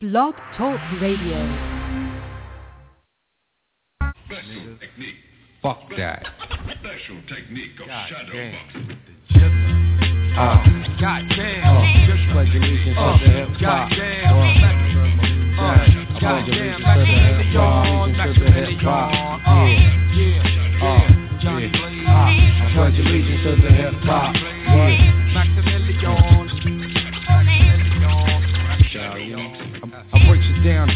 Blog 0.00 0.34
Talk 0.56 0.78
Radio. 1.02 1.38
Special 4.26 4.78
technique. 4.78 5.16
Fuck 5.60 5.78
that. 5.96 6.24
Special 6.78 7.18
technique 7.26 7.72
of 7.80 7.86
God 7.88 8.08
shadow 8.08 8.32
damn. 8.32 8.52
boxing. 8.54 8.98
Uh, 10.38 10.62
God 11.00 11.22
damn. 11.34 11.76
uh, 11.76 12.06
just 12.06 12.22
pledge 12.30 12.54
allegiance 12.54 12.94
Uh, 12.96 13.18
to 13.18 13.24
the 13.24 13.30
hip 13.32 13.48
hop. 13.48 13.90
goddamn. 13.90 14.38
Uh, 14.38 14.38
Uh, 14.38 15.74
pledge 15.82 16.20
goddamn. 16.20 16.84
allegiance 16.84 16.86
to 16.86 16.94
the 16.94 17.18
hip 17.18 17.56
hop. 17.58 18.06
Maximilian, 18.06 18.18
Allegiance 18.18 18.38
to 18.38 18.44
the 18.44 18.50
hip 18.52 18.78
hop. 18.78 19.10
Uh, 19.48 19.66
Yeah. 19.66 20.14
yeah, 20.14 20.38
Uh, 20.78 20.94
yeah. 20.94 21.38
Johnny 21.42 21.66
yeah. 21.66 21.80
Blaze. 21.80 22.06
Uh, 22.06 22.12
I 22.12 22.70
pledge 22.72 22.98
allegiance 23.00 23.42
to 23.42 23.56
the 23.56 23.72
hip 23.72 23.94
hop. 24.04 24.34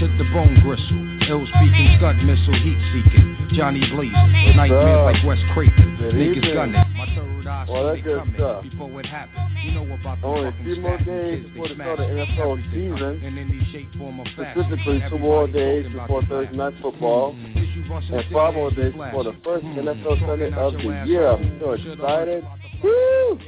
Breaks 0.02 0.14
it 0.14 0.18
down 0.18 0.18
to 0.18 0.24
the 0.24 0.30
bone 0.32 0.60
gristle. 0.62 1.08
Ill 1.30 1.46
speaking, 1.46 1.94
scud 1.98 2.16
missile, 2.24 2.54
heat 2.54 2.78
seeking. 2.92 3.48
Johnny 3.52 3.80
Blaze, 3.94 4.10
nightmare 4.56 4.98
up? 4.98 5.12
like 5.14 5.24
West. 5.24 5.42
Good 5.54 6.14
Niggas 6.14 6.54
gunning. 6.54 6.74
My 6.96 7.06
third 7.14 7.46
eye 7.46 7.66
Well, 7.68 7.86
that's 7.86 8.02
good 8.02 8.22
stuff. 8.34 8.62
before 8.64 9.00
it 9.00 9.06
happens. 9.06 9.64
You 9.64 9.72
know 9.72 9.94
about 9.94 10.20
the 10.20 10.26
Only 10.26 10.48
a 10.48 10.52
few 10.64 10.76
more 10.80 10.98
days 10.98 11.44
before 11.46 11.68
the 11.68 11.74
start 11.74 12.00
of 12.00 12.10
NFL 12.10 12.56
season. 12.72 13.20
And 13.24 13.38
any 13.38 13.68
shape, 13.70 13.88
form, 13.98 14.20
or 14.20 14.24
fashion. 14.36 14.64
Specifically, 14.64 15.02
two 15.08 15.18
more 15.18 15.46
days 15.46 15.86
before 15.92 16.22
Thursday 16.24 16.56
night 16.56 16.74
football, 16.82 17.34
Mm. 17.34 17.88
Busting 17.88 18.14
and 18.16 18.24
five 18.32 18.54
more 18.54 18.70
days 18.70 18.92
before 18.92 19.24
the 19.24 19.34
first 19.44 19.64
Mm. 19.64 19.78
NFL 19.78 20.16
Sunday 20.26 20.52
of 20.52 20.72
the 20.72 21.04
year. 21.06 21.26
I'm 21.28 21.60
so 21.60 21.72
excited. 21.72 22.44
Woo! 22.82 23.38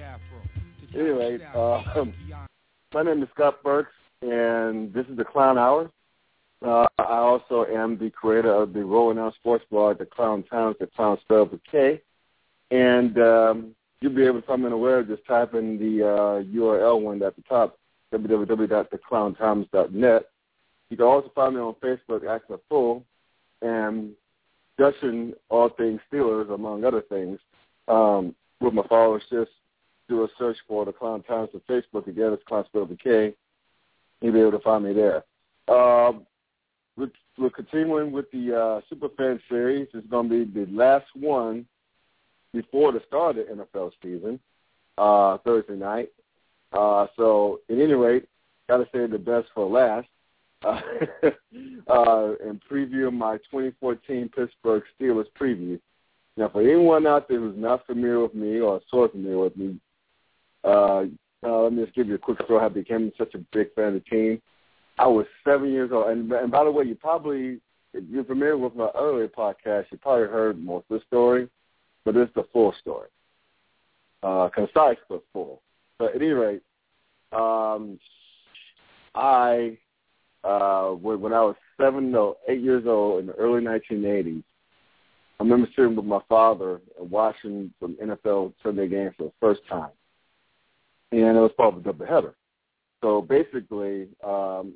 Anyway, 0.94 1.38
uh, 1.54 2.04
my 2.94 3.02
name 3.02 3.22
is 3.22 3.28
Scott 3.34 3.62
Burks, 3.64 3.92
and 4.22 4.92
this 4.92 5.06
is 5.06 5.16
the 5.16 5.24
Clown 5.24 5.58
Hour. 5.58 5.90
Uh, 6.64 6.86
I 6.98 7.18
also 7.18 7.66
am 7.66 7.98
the 7.98 8.08
creator 8.10 8.54
of 8.54 8.72
the 8.72 8.82
Rolling 8.82 9.18
Out 9.18 9.34
Sports 9.34 9.66
blog, 9.70 9.98
The 9.98 10.06
Clown 10.06 10.42
Towns, 10.44 10.76
The 10.80 10.86
Clown 10.86 11.18
spelled 11.20 11.52
with 11.52 11.60
K. 11.70 12.00
And 12.70 13.18
um, 13.18 13.74
you'll 14.00 14.14
be 14.14 14.24
able 14.24 14.40
to 14.40 14.46
find 14.46 14.62
me 14.62 14.66
on 14.66 14.72
the 14.72 14.78
web. 14.78 15.08
Just 15.08 15.26
type 15.26 15.52
in 15.54 15.78
the 15.78 16.06
uh, 16.06 16.42
URL 16.42 17.02
one 17.02 17.22
at 17.22 17.36
the 17.36 17.42
top, 17.42 17.78
www.theclowntimes.net. 18.14 20.22
You 20.90 20.96
can 20.96 21.06
also 21.06 21.30
find 21.34 21.54
me 21.54 21.60
on 21.60 21.74
Facebook, 21.82 22.26
Acting 22.26 22.56
a 22.56 22.58
Fool, 22.68 23.04
and 23.60 24.12
discussing 24.78 25.34
all 25.50 25.68
things 25.68 26.00
Steelers, 26.10 26.50
among 26.52 26.84
other 26.84 27.02
things. 27.02 27.38
Um, 27.88 28.34
with 28.60 28.72
my 28.72 28.86
followers, 28.88 29.22
just 29.30 29.50
do 30.08 30.24
a 30.24 30.28
search 30.38 30.56
for 30.66 30.86
the 30.86 30.92
Clown 30.92 31.22
Times 31.24 31.50
on 31.52 31.60
Facebook. 31.68 32.06
Again, 32.06 32.32
it's 32.32 32.42
Clown 32.44 32.64
spelled 32.66 32.88
with 32.88 33.00
K. 33.00 33.34
You'll 34.22 34.32
be 34.32 34.40
able 34.40 34.52
to 34.52 34.60
find 34.60 34.84
me 34.84 34.94
there. 34.94 35.24
Um, 35.68 36.26
we're, 36.96 37.10
we're 37.38 37.50
continuing 37.50 38.12
with 38.12 38.30
the 38.30 38.54
uh, 38.54 38.80
Superfan 38.94 39.40
series. 39.48 39.88
It's 39.94 40.06
going 40.06 40.28
to 40.28 40.46
be 40.46 40.64
the 40.64 40.70
last 40.70 41.06
one 41.14 41.66
before 42.52 42.92
the 42.92 43.02
start 43.06 43.36
of 43.38 43.46
the 43.46 43.64
NFL 43.64 43.92
season, 44.02 44.38
uh, 44.96 45.38
Thursday 45.38 45.74
night. 45.74 46.10
Uh, 46.72 47.06
so, 47.16 47.60
at 47.68 47.78
any 47.78 47.94
rate, 47.94 48.28
got 48.68 48.78
to 48.78 48.88
say 48.92 49.06
the 49.06 49.18
best 49.18 49.48
for 49.54 49.68
last. 49.68 50.08
Uh, 50.64 50.80
uh, 51.88 52.32
and 52.42 52.58
preview 52.70 53.12
my 53.12 53.36
2014 53.50 54.30
Pittsburgh 54.34 54.82
Steelers 54.98 55.26
preview. 55.38 55.78
Now, 56.38 56.48
for 56.48 56.62
anyone 56.62 57.06
out 57.06 57.28
there 57.28 57.38
who's 57.38 57.58
not 57.58 57.86
familiar 57.86 58.20
with 58.20 58.34
me 58.34 58.60
or 58.60 58.80
sort 58.90 59.12
familiar 59.12 59.38
with 59.38 59.56
me, 59.58 59.78
uh, 60.64 61.04
uh, 61.44 61.62
let 61.62 61.72
me 61.74 61.84
just 61.84 61.94
give 61.94 62.08
you 62.08 62.14
a 62.14 62.18
quick 62.18 62.38
story 62.44 62.60
how 62.60 62.66
I 62.66 62.70
became 62.70 63.12
such 63.18 63.34
a 63.34 63.44
big 63.52 63.74
fan 63.74 63.88
of 63.88 63.94
the 63.94 64.00
team. 64.00 64.40
I 64.98 65.06
was 65.06 65.26
seven 65.42 65.72
years 65.72 65.90
old, 65.92 66.08
and, 66.08 66.30
and 66.32 66.50
by 66.50 66.64
the 66.64 66.70
way, 66.70 66.84
you 66.84 66.94
probably, 66.94 67.60
if 67.92 68.04
you're 68.08 68.24
familiar 68.24 68.56
with 68.56 68.76
my 68.76 68.90
earlier 68.94 69.28
podcast, 69.28 69.86
you 69.90 69.98
probably 69.98 70.28
heard 70.28 70.62
most 70.62 70.86
of 70.90 71.00
the 71.00 71.06
story, 71.06 71.48
but 72.04 72.16
is 72.16 72.28
the 72.34 72.44
full 72.52 72.72
story, 72.80 73.08
uh, 74.22 74.48
concise 74.54 74.98
but 75.08 75.22
full. 75.32 75.62
But 75.98 76.10
at 76.10 76.16
any 76.16 76.30
rate, 76.30 76.62
um, 77.32 77.98
I, 79.14 79.78
uh, 80.44 80.90
when 80.90 81.32
I 81.32 81.42
was 81.42 81.56
seven, 81.80 82.12
no, 82.12 82.36
eight 82.48 82.60
years 82.60 82.84
old 82.86 83.20
in 83.20 83.26
the 83.26 83.32
early 83.34 83.62
1980s, 83.62 84.44
I 85.40 85.42
remember 85.42 85.68
sitting 85.74 85.96
with 85.96 86.04
my 86.04 86.20
father 86.28 86.80
and 87.00 87.10
watching 87.10 87.72
some 87.80 87.96
NFL 88.02 88.52
Sunday 88.62 88.86
games 88.86 89.14
for 89.16 89.24
the 89.24 89.32
first 89.40 89.62
time, 89.68 89.90
and 91.10 91.36
it 91.36 91.40
was 91.40 91.50
probably 91.56 91.82
a 91.82 91.92
doubleheader. 91.92 92.34
So 93.02 93.20
basically, 93.20 94.08
um, 94.24 94.74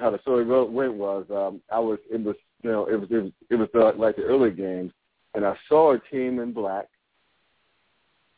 how 0.00 0.10
the 0.10 0.20
story 0.20 0.44
went 0.44 0.94
was 0.94 1.26
um, 1.30 1.60
I 1.70 1.78
was 1.78 1.98
it 2.10 2.22
was 2.22 2.36
you 2.62 2.70
know 2.70 2.86
it 2.86 2.98
was 3.00 3.08
it 3.10 3.22
was, 3.22 3.32
it 3.50 3.54
was 3.56 3.68
uh, 3.74 3.92
like 3.98 4.16
the 4.16 4.22
early 4.22 4.50
games, 4.50 4.92
and 5.34 5.44
I 5.44 5.56
saw 5.68 5.94
a 5.94 5.98
team 6.10 6.38
in 6.40 6.52
black 6.52 6.86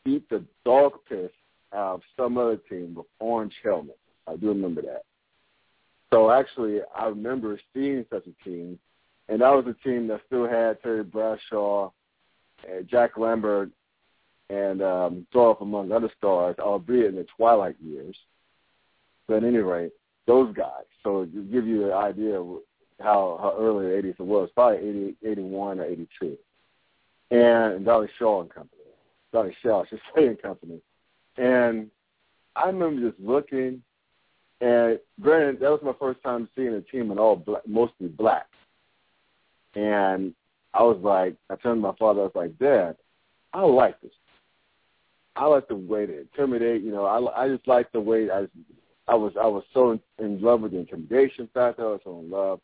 beat 0.03 0.27
the 0.29 0.43
dog 0.65 0.93
piss 1.07 1.31
out 1.73 1.95
of 1.95 2.01
some 2.17 2.37
other 2.37 2.57
team 2.57 2.95
with 2.95 3.05
orange 3.19 3.53
helmets. 3.63 3.97
I 4.27 4.35
do 4.35 4.49
remember 4.49 4.81
that. 4.81 5.03
So 6.13 6.31
actually, 6.31 6.79
I 6.95 7.05
remember 7.05 7.59
seeing 7.73 8.05
such 8.11 8.25
a 8.27 8.43
team, 8.43 8.77
and 9.29 9.41
that 9.41 9.49
was 9.49 9.65
a 9.67 9.87
team 9.87 10.07
that 10.07 10.21
still 10.27 10.47
had 10.47 10.81
Terry 10.81 11.03
Bradshaw, 11.03 11.91
and 12.69 12.87
Jack 12.87 13.17
Lambert, 13.17 13.69
and 14.49 14.81
um, 14.81 15.27
Dolph 15.31 15.61
among 15.61 15.91
other 15.91 16.11
stars, 16.17 16.57
albeit 16.59 17.07
in 17.07 17.15
the 17.15 17.25
twilight 17.37 17.75
years. 17.81 18.15
But 19.27 19.37
at 19.37 19.43
any 19.45 19.59
rate, 19.59 19.93
those 20.27 20.53
guys. 20.55 20.85
So 21.03 21.25
to 21.25 21.43
give 21.43 21.67
you 21.67 21.87
an 21.87 21.93
idea 21.93 22.39
of 22.39 22.59
how, 22.99 23.39
how 23.41 23.55
early 23.59 23.87
the 23.87 24.07
80s 24.07 24.19
it 24.19 24.25
was, 24.25 24.49
probably 24.53 24.87
80, 24.87 25.15
81 25.23 25.79
or 25.79 25.85
82. 25.85 26.37
And 27.31 27.85
Dolly 27.85 28.09
Shaw 28.19 28.41
and 28.41 28.49
Company. 28.49 28.81
Dolly 29.31 29.55
Shaw, 29.63 29.83
I 29.83 29.87
should 29.87 30.01
say, 30.15 30.27
and 30.27 30.41
Company. 30.41 30.79
And 31.37 31.89
I 32.55 32.67
remember 32.67 33.09
just 33.09 33.21
looking, 33.21 33.81
and 34.59 34.99
granted, 35.21 35.59
that 35.61 35.71
was 35.71 35.79
my 35.83 35.93
first 35.99 36.21
time 36.23 36.49
seeing 36.55 36.73
a 36.73 36.81
team 36.81 37.11
in 37.11 37.17
all 37.17 37.35
black, 37.35 37.65
mostly 37.67 38.07
black. 38.07 38.47
And 39.75 40.33
I 40.73 40.83
was 40.83 40.99
like, 41.01 41.35
I 41.49 41.55
turned 41.55 41.81
to 41.81 41.87
my 41.87 41.95
father, 41.97 42.21
I 42.21 42.23
was 42.25 42.31
like, 42.35 42.59
Dad, 42.59 42.97
I 43.53 43.61
like 43.61 43.99
this. 44.01 44.11
I 45.35 45.45
like 45.45 45.67
the 45.67 45.75
way 45.75 46.05
they 46.05 46.17
intimidate. 46.17 46.81
You 46.81 46.91
know, 46.91 47.05
I, 47.05 47.43
I 47.43 47.47
just 47.47 47.67
like 47.67 47.91
the 47.91 48.01
way 48.01 48.29
I, 48.29 48.47
I 49.11 49.15
was, 49.15 49.33
I 49.35 49.45
was 49.45 49.63
so 49.73 49.99
in, 50.19 50.41
love 50.41 50.61
with 50.61 50.71
the 50.71 50.79
intimidation 50.79 51.49
factor. 51.53 51.83
I 51.83 51.91
was 51.91 52.01
so 52.05 52.19
in 52.19 52.31
love, 52.31 52.61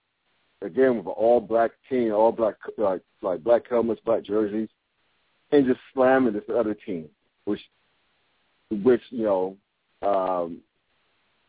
again, 0.61 0.95
with 0.95 1.05
an 1.05 1.11
all 1.11 1.41
black 1.41 1.71
team, 1.89 2.13
all 2.13 2.31
black, 2.31 2.55
like, 2.77 3.01
like 3.21 3.43
black 3.43 3.63
helmets, 3.69 3.99
black 4.05 4.23
jerseys, 4.23 4.69
and 5.51 5.65
just 5.65 5.81
slamming 5.93 6.31
this 6.31 6.43
other 6.49 6.73
team, 6.73 7.09
which, 7.43 7.59
which 8.71 9.01
you 9.09 9.25
know, 9.25 9.57
um, 10.01 10.61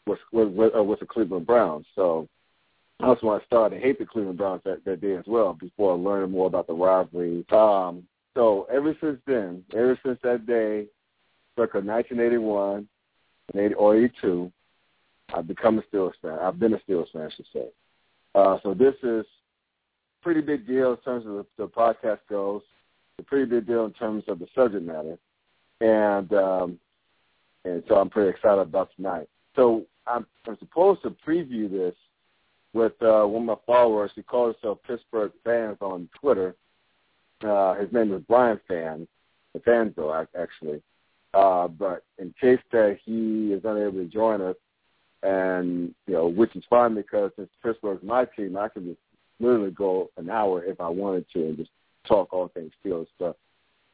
was 0.05 0.19
was, 0.33 0.73
uh, 0.77 0.83
was 0.83 0.99
the 0.99 1.07
Cleveland 1.07 1.47
Browns. 1.47 1.87
So 1.95 2.27
that's 2.99 3.23
when 3.23 3.41
I 3.41 3.45
started 3.45 3.77
to 3.77 3.81
hate 3.81 4.01
the 4.01 4.05
Cleveland 4.05 4.39
Browns 4.39 4.63
that, 4.65 4.85
that 4.85 5.01
day 5.01 5.15
as 5.15 5.27
well. 5.29 5.53
Before 5.53 5.93
I 5.93 5.97
learned 5.97 6.33
more 6.33 6.49
about 6.49 6.67
the 6.67 6.75
rivalry. 6.75 7.45
Um, 7.53 8.03
so 8.35 8.67
ever 8.73 8.97
since 9.01 9.21
then, 9.29 9.63
ever 9.75 9.97
since 10.05 10.19
that 10.25 10.45
day, 10.45 10.87
circa 11.57 11.79
1981 11.79 12.89
and 13.55 13.61
82, 13.61 14.53
I've 15.35 15.47
become 15.47 15.79
a 15.79 15.83
Steelers 15.83 16.13
fan. 16.23 16.39
I've 16.41 16.59
been 16.59 16.75
a 16.75 16.79
Steelers 16.79 17.11
fan, 17.13 17.23
I 17.23 17.35
should 17.35 17.47
say. 17.53 17.69
Uh, 18.35 18.59
so 18.63 18.75
this 18.75 18.95
is 19.03 19.27
pretty 20.23 20.41
big 20.41 20.67
deal 20.67 20.93
in 20.93 20.97
terms 20.99 21.27
of 21.27 21.33
the, 21.33 21.47
the 21.57 21.69
podcast 21.69 22.21
goes. 22.29 22.63
A 23.19 23.23
pretty 23.23 23.47
big 23.47 23.67
deal 23.67 23.85
in 23.85 23.93
terms 23.93 24.25
of 24.29 24.39
the 24.39 24.47
subject 24.55 24.85
matter, 24.85 25.19
and 25.81 26.33
um, 26.33 26.79
and 27.65 27.83
so 27.89 27.97
I'm 27.97 28.09
pretty 28.11 28.31
excited 28.31 28.61
about 28.61 28.91
tonight. 28.95 29.29
So 29.57 29.87
I'm, 30.07 30.25
I'm 30.47 30.57
supposed 30.59 31.03
to 31.03 31.11
preview 31.11 31.69
this 31.69 31.95
with 32.73 32.93
uh, 33.03 33.25
one 33.25 33.43
of 33.43 33.47
my 33.47 33.57
followers. 33.67 34.13
He 34.15 34.23
calls 34.23 34.55
himself 34.57 34.79
Pittsburgh 34.87 35.33
Fanz 35.45 35.81
on 35.83 36.09
Twitter. 36.21 36.55
Uh, 37.45 37.75
his 37.75 37.93
name 37.93 38.13
is 38.13 38.23
Brian 38.29 38.61
Fan, 38.69 39.09
the 39.53 39.61
Fanville 39.61 40.27
actually. 40.39 40.83
Uh, 41.35 41.69
but 41.69 42.05
in 42.19 42.35
case 42.41 42.61
that 42.73 42.99
he 43.05 43.53
is 43.53 43.63
unable 43.65 43.99
to 43.99 44.07
join 44.07 44.41
us, 44.41 44.57
and 45.23 45.95
you 46.07 46.15
know, 46.15 46.27
which 46.29 46.55
is 46.57 46.65
fine 46.71 46.95
because 46.95 47.31
since 47.37 47.49
Pittsburgh's 47.63 48.03
my 48.03 48.25
team, 48.25 48.57
I 48.57 48.69
can 48.69 48.87
just 48.87 49.01
literally 49.41 49.71
go 49.71 50.11
an 50.17 50.31
hour 50.31 50.65
if 50.65 50.81
I 50.81 50.89
wanted 50.89 51.27
to 51.33 51.49
and 51.49 51.57
just 51.57 51.71
talk 52.07 52.33
all 52.33 52.49
things 52.49 52.73
Steelers 52.85 53.07
stuff. 53.17 53.37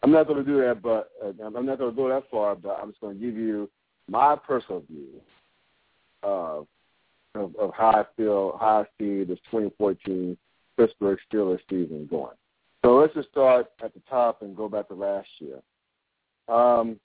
I'm 0.02 0.10
not 0.10 0.26
going 0.26 0.44
to 0.44 0.50
do 0.50 0.60
that, 0.60 0.82
but 0.82 1.10
uh, 1.24 1.32
I'm 1.44 1.66
not 1.66 1.78
going 1.78 1.90
to 1.90 1.96
go 1.96 2.08
that 2.08 2.30
far. 2.30 2.54
But 2.54 2.78
I'm 2.80 2.90
just 2.90 3.00
going 3.00 3.18
to 3.18 3.24
give 3.24 3.36
you 3.36 3.70
my 4.08 4.36
personal 4.36 4.82
view 4.88 5.20
of 6.22 6.66
of, 7.34 7.54
of 7.56 7.72
how 7.76 7.90
I 7.90 8.04
feel, 8.16 8.56
how 8.60 8.82
I 8.82 8.84
see 8.98 9.24
this 9.24 9.38
2014 9.50 10.36
Pittsburgh 10.76 11.18
Steelers 11.32 11.58
season 11.68 12.06
going. 12.10 12.36
So 12.84 12.96
let's 12.96 13.14
just 13.14 13.30
start 13.30 13.66
at 13.82 13.94
the 13.94 14.00
top 14.08 14.42
and 14.42 14.56
go 14.56 14.68
back 14.68 14.88
to 14.88 14.94
last 14.94 15.28
year. 15.38 15.58
Um, 16.48 17.00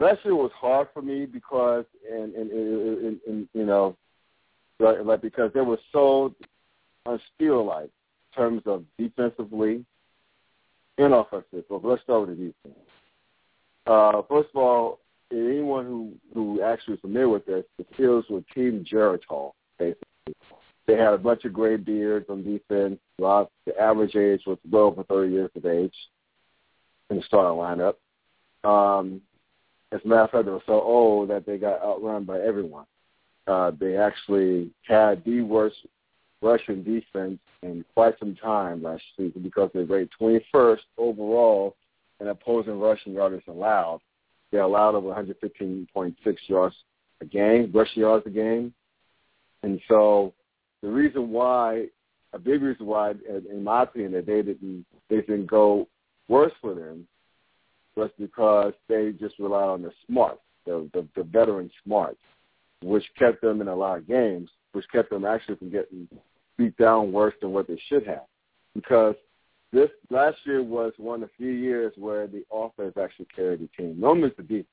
year 0.00 0.34
was 0.34 0.50
hard 0.54 0.88
for 0.92 1.02
me 1.02 1.26
because, 1.26 1.84
and, 2.10 2.34
and, 2.34 2.50
and, 2.50 2.98
and, 2.98 3.20
and 3.26 3.48
you 3.54 3.64
know, 3.64 3.96
right? 4.78 5.04
Like 5.04 5.22
because 5.22 5.52
they 5.54 5.60
were 5.60 5.78
so 5.92 6.34
unsteel-like 7.06 7.84
in 7.90 8.36
terms 8.36 8.62
of 8.66 8.84
defensively 8.98 9.84
and 10.98 11.14
offensive. 11.14 11.64
But 11.68 11.84
let's 11.84 12.02
start 12.02 12.28
with 12.28 12.38
the 12.38 12.46
defense. 12.46 12.84
Uh, 13.86 14.22
first 14.28 14.50
of 14.54 14.60
all, 14.60 15.00
anyone 15.32 15.86
who 15.86 16.12
who 16.34 16.62
actually 16.62 16.94
is 16.94 17.00
familiar 17.00 17.28
with 17.28 17.46
this, 17.46 17.64
the 17.78 17.84
Steelers 17.94 18.30
were 18.30 18.42
Team 18.54 18.84
Geritol, 18.90 19.52
basically. 19.78 20.04
They 20.86 20.96
had 20.96 21.12
a 21.12 21.18
bunch 21.18 21.44
of 21.44 21.52
gray 21.52 21.76
beards 21.76 22.26
on 22.30 22.42
defense. 22.42 22.98
Lot, 23.18 23.50
the 23.66 23.78
average 23.78 24.16
age 24.16 24.42
was 24.46 24.58
well 24.70 24.84
over 24.84 25.02
30 25.04 25.32
years 25.32 25.50
of 25.54 25.66
age 25.66 25.94
in 27.10 27.16
the 27.16 27.22
starting 27.22 27.58
lineup. 27.58 27.94
Um, 28.64 29.20
as 29.92 30.00
a 30.04 30.08
matter 30.08 30.22
of 30.22 30.30
fact, 30.30 30.44
they 30.44 30.50
were 30.50 30.62
so 30.66 30.80
old 30.80 31.30
that 31.30 31.46
they 31.46 31.56
got 31.56 31.82
outrun 31.82 32.24
by 32.24 32.40
everyone. 32.40 32.84
Uh, 33.46 33.72
they 33.78 33.96
actually 33.96 34.70
had 34.86 35.24
the 35.24 35.40
worst 35.40 35.76
rushing 36.42 36.82
defense 36.82 37.38
in 37.62 37.84
quite 37.94 38.18
some 38.18 38.34
time 38.36 38.82
last 38.82 39.02
season 39.16 39.42
because 39.42 39.70
they 39.74 39.82
rated 39.82 40.10
21st 40.20 40.78
overall 40.98 41.74
in 42.20 42.28
opposing 42.28 42.78
rushing 42.78 43.14
yards 43.14 43.42
allowed. 43.48 44.00
They 44.52 44.58
allowed 44.58 44.94
over 44.94 45.08
115.6 45.08 46.14
yards 46.46 46.76
a 47.20 47.24
game, 47.24 47.70
rushing 47.74 48.02
yards 48.02 48.26
a 48.26 48.30
game. 48.30 48.72
And 49.62 49.80
so 49.88 50.34
the 50.82 50.88
reason 50.88 51.30
why, 51.30 51.86
a 52.32 52.38
big 52.38 52.62
reason 52.62 52.86
why, 52.86 53.14
in 53.50 53.64
my 53.64 53.84
opinion, 53.84 54.12
that 54.12 54.26
they 54.26 54.42
didn't 54.42 54.84
they 55.08 55.22
didn't 55.22 55.46
go 55.46 55.88
worse 56.28 56.52
for 56.60 56.74
them 56.74 57.08
was 57.98 58.10
because 58.18 58.72
they 58.88 59.12
just 59.12 59.38
relied 59.38 59.68
on 59.68 59.82
the 59.82 59.92
smart, 60.06 60.38
the, 60.64 60.88
the 60.94 61.06
the 61.16 61.24
veteran 61.24 61.70
smart, 61.84 62.16
which 62.82 63.04
kept 63.18 63.42
them 63.42 63.60
in 63.60 63.68
a 63.68 63.74
lot 63.74 63.98
of 63.98 64.06
games, 64.06 64.48
which 64.72 64.86
kept 64.90 65.10
them 65.10 65.24
actually 65.24 65.56
from 65.56 65.70
getting 65.70 66.08
beat 66.56 66.76
down 66.76 67.12
worse 67.12 67.34
than 67.40 67.52
what 67.52 67.66
they 67.66 67.80
should 67.88 68.06
have. 68.06 68.24
Because 68.74 69.16
this 69.72 69.90
last 70.10 70.38
year 70.44 70.62
was 70.62 70.92
one 70.96 71.22
of 71.22 71.28
the 71.28 71.34
few 71.36 71.52
years 71.52 71.92
where 71.96 72.26
the 72.26 72.44
offense 72.52 72.94
actually 72.96 73.28
carried 73.34 73.60
the 73.60 73.68
team. 73.76 73.98
Normally 73.98 74.28
it's 74.28 74.36
the 74.36 74.42
defense 74.44 74.66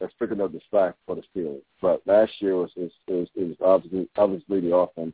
that's 0.00 0.12
picking 0.18 0.40
up 0.40 0.52
the 0.52 0.60
slack 0.70 0.94
for 1.06 1.14
the 1.14 1.22
Steelers, 1.34 1.60
but 1.82 2.00
last 2.06 2.32
year 2.38 2.56
was 2.56 2.70
it 2.76 2.90
was, 3.06 3.28
it 3.34 3.56
obviously 3.60 4.08
obviously 4.16 4.60
the 4.60 4.74
offense. 4.74 5.12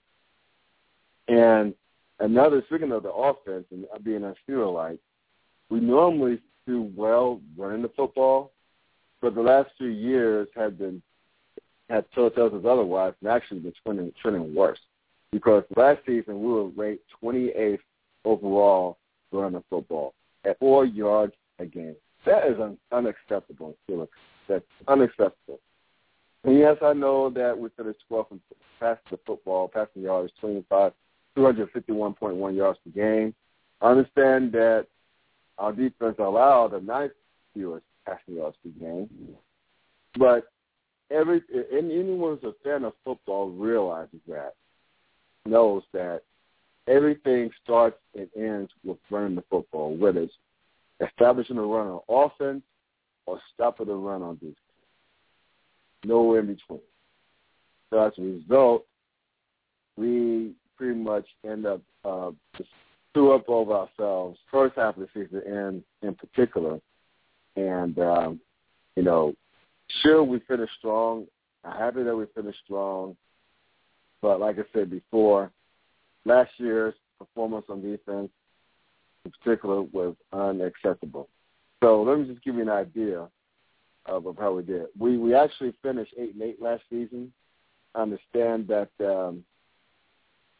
And 1.28 1.74
another 2.20 2.62
speaking 2.66 2.92
of 2.92 3.02
the 3.02 3.12
offense 3.12 3.66
and 3.72 3.84
being 4.04 4.22
a 4.22 4.34
Steeler 4.48 4.72
like, 4.72 5.00
we 5.70 5.80
normally 5.80 6.38
do 6.66 6.90
well 6.94 7.40
running 7.56 7.82
the 7.82 7.90
football, 7.90 8.52
but 9.20 9.34
the 9.34 9.40
last 9.40 9.70
few 9.78 9.88
years 9.88 10.48
have 10.54 10.78
been 10.78 11.02
have 11.88 12.04
told 12.14 12.36
us 12.38 12.52
otherwise 12.52 13.14
and 13.20 13.30
actually 13.30 13.60
been 13.60 13.72
trending 13.84 14.12
trending 14.20 14.54
worse. 14.54 14.78
Because 15.32 15.64
last 15.76 16.00
season 16.06 16.40
we 16.40 16.52
were 16.52 16.68
ranked 16.68 17.04
28th 17.22 17.78
overall 18.24 18.98
running 19.32 19.54
the 19.54 19.64
football 19.68 20.14
at 20.44 20.58
four 20.58 20.84
yards 20.84 21.34
a 21.58 21.66
game. 21.66 21.96
That 22.24 22.48
is 22.48 22.58
un- 22.60 22.78
unacceptable, 22.92 23.76
Felix. 23.86 24.12
That's 24.48 24.64
unacceptable. 24.88 25.60
And 26.44 26.58
yes, 26.58 26.76
I 26.82 26.92
know 26.92 27.30
that 27.30 27.56
we 27.56 27.68
finished 27.76 28.00
12th 28.10 28.32
in 28.32 28.40
passing 28.78 29.02
the 29.10 29.18
football, 29.26 29.68
passing 29.68 30.02
yards, 30.02 30.32
25, 30.40 30.92
251.1 31.36 32.56
yards 32.56 32.78
per 32.84 32.90
game. 32.90 33.34
I 33.80 33.90
understand 33.90 34.52
that 34.52 34.86
our 35.58 35.72
defense 35.72 36.16
allowed 36.18 36.72
the 36.72 36.80
ninth 36.80 37.12
fewest 37.54 37.84
passing 38.06 38.36
yards 38.36 38.56
per 38.62 38.70
game, 38.70 39.08
but 40.18 40.44
every 41.10 41.42
and 41.52 41.90
anyone 41.90 42.38
who's 42.40 42.52
a 42.52 42.68
fan 42.68 42.84
of 42.84 42.92
football 43.04 43.50
realizes 43.50 44.20
that, 44.28 44.54
knows 45.44 45.82
that 45.92 46.22
everything 46.88 47.50
starts 47.62 47.96
and 48.14 48.28
ends 48.36 48.70
with 48.84 48.98
running 49.10 49.36
the 49.36 49.44
football, 49.50 49.96
whether 49.96 50.20
it's 50.20 50.34
establishing 51.00 51.58
a 51.58 51.62
run 51.62 51.86
on 51.88 52.00
offense 52.08 52.62
or 53.26 53.40
stopping 53.54 53.86
the 53.86 53.94
run 53.94 54.22
on 54.22 54.36
defense. 54.36 54.56
Nowhere 56.04 56.40
in 56.40 56.46
between. 56.46 56.80
So 57.90 58.00
as 58.00 58.12
a 58.18 58.22
result, 58.22 58.84
we 59.96 60.52
pretty 60.76 60.98
much 60.98 61.26
end 61.44 61.66
up 61.66 61.80
uh, 62.04 62.30
threw 63.16 63.34
up 63.34 63.48
over 63.48 63.72
ourselves 63.72 64.38
first 64.50 64.76
half 64.76 64.94
of 64.98 65.00
the 65.00 65.08
season 65.14 65.40
in 65.46 65.82
in 66.06 66.14
particular. 66.14 66.78
And 67.56 67.98
um, 67.98 68.40
you 68.94 69.02
know, 69.02 69.32
sure 70.02 70.22
we 70.22 70.38
finished 70.40 70.74
strong. 70.78 71.24
I'm 71.64 71.78
happy 71.78 72.02
that 72.02 72.14
we 72.14 72.26
finished 72.34 72.58
strong. 72.62 73.16
But 74.20 74.38
like 74.38 74.58
I 74.58 74.64
said 74.74 74.90
before, 74.90 75.50
last 76.26 76.50
year's 76.58 76.92
performance 77.18 77.64
on 77.70 77.80
defense 77.80 78.28
in 79.24 79.32
particular 79.40 79.80
was 79.80 80.14
unacceptable. 80.34 81.30
So 81.82 82.02
let 82.02 82.18
me 82.18 82.26
just 82.26 82.44
give 82.44 82.56
you 82.56 82.62
an 82.62 82.68
idea 82.68 83.28
of, 84.04 84.26
of 84.26 84.36
how 84.36 84.52
we 84.52 84.62
did. 84.62 84.88
We 84.98 85.16
we 85.16 85.34
actually 85.34 85.72
finished 85.82 86.12
eight 86.18 86.34
and 86.34 86.42
eight 86.42 86.60
last 86.60 86.82
season. 86.90 87.32
I 87.94 88.02
understand 88.02 88.68
that 88.68 88.90
um, 89.00 89.42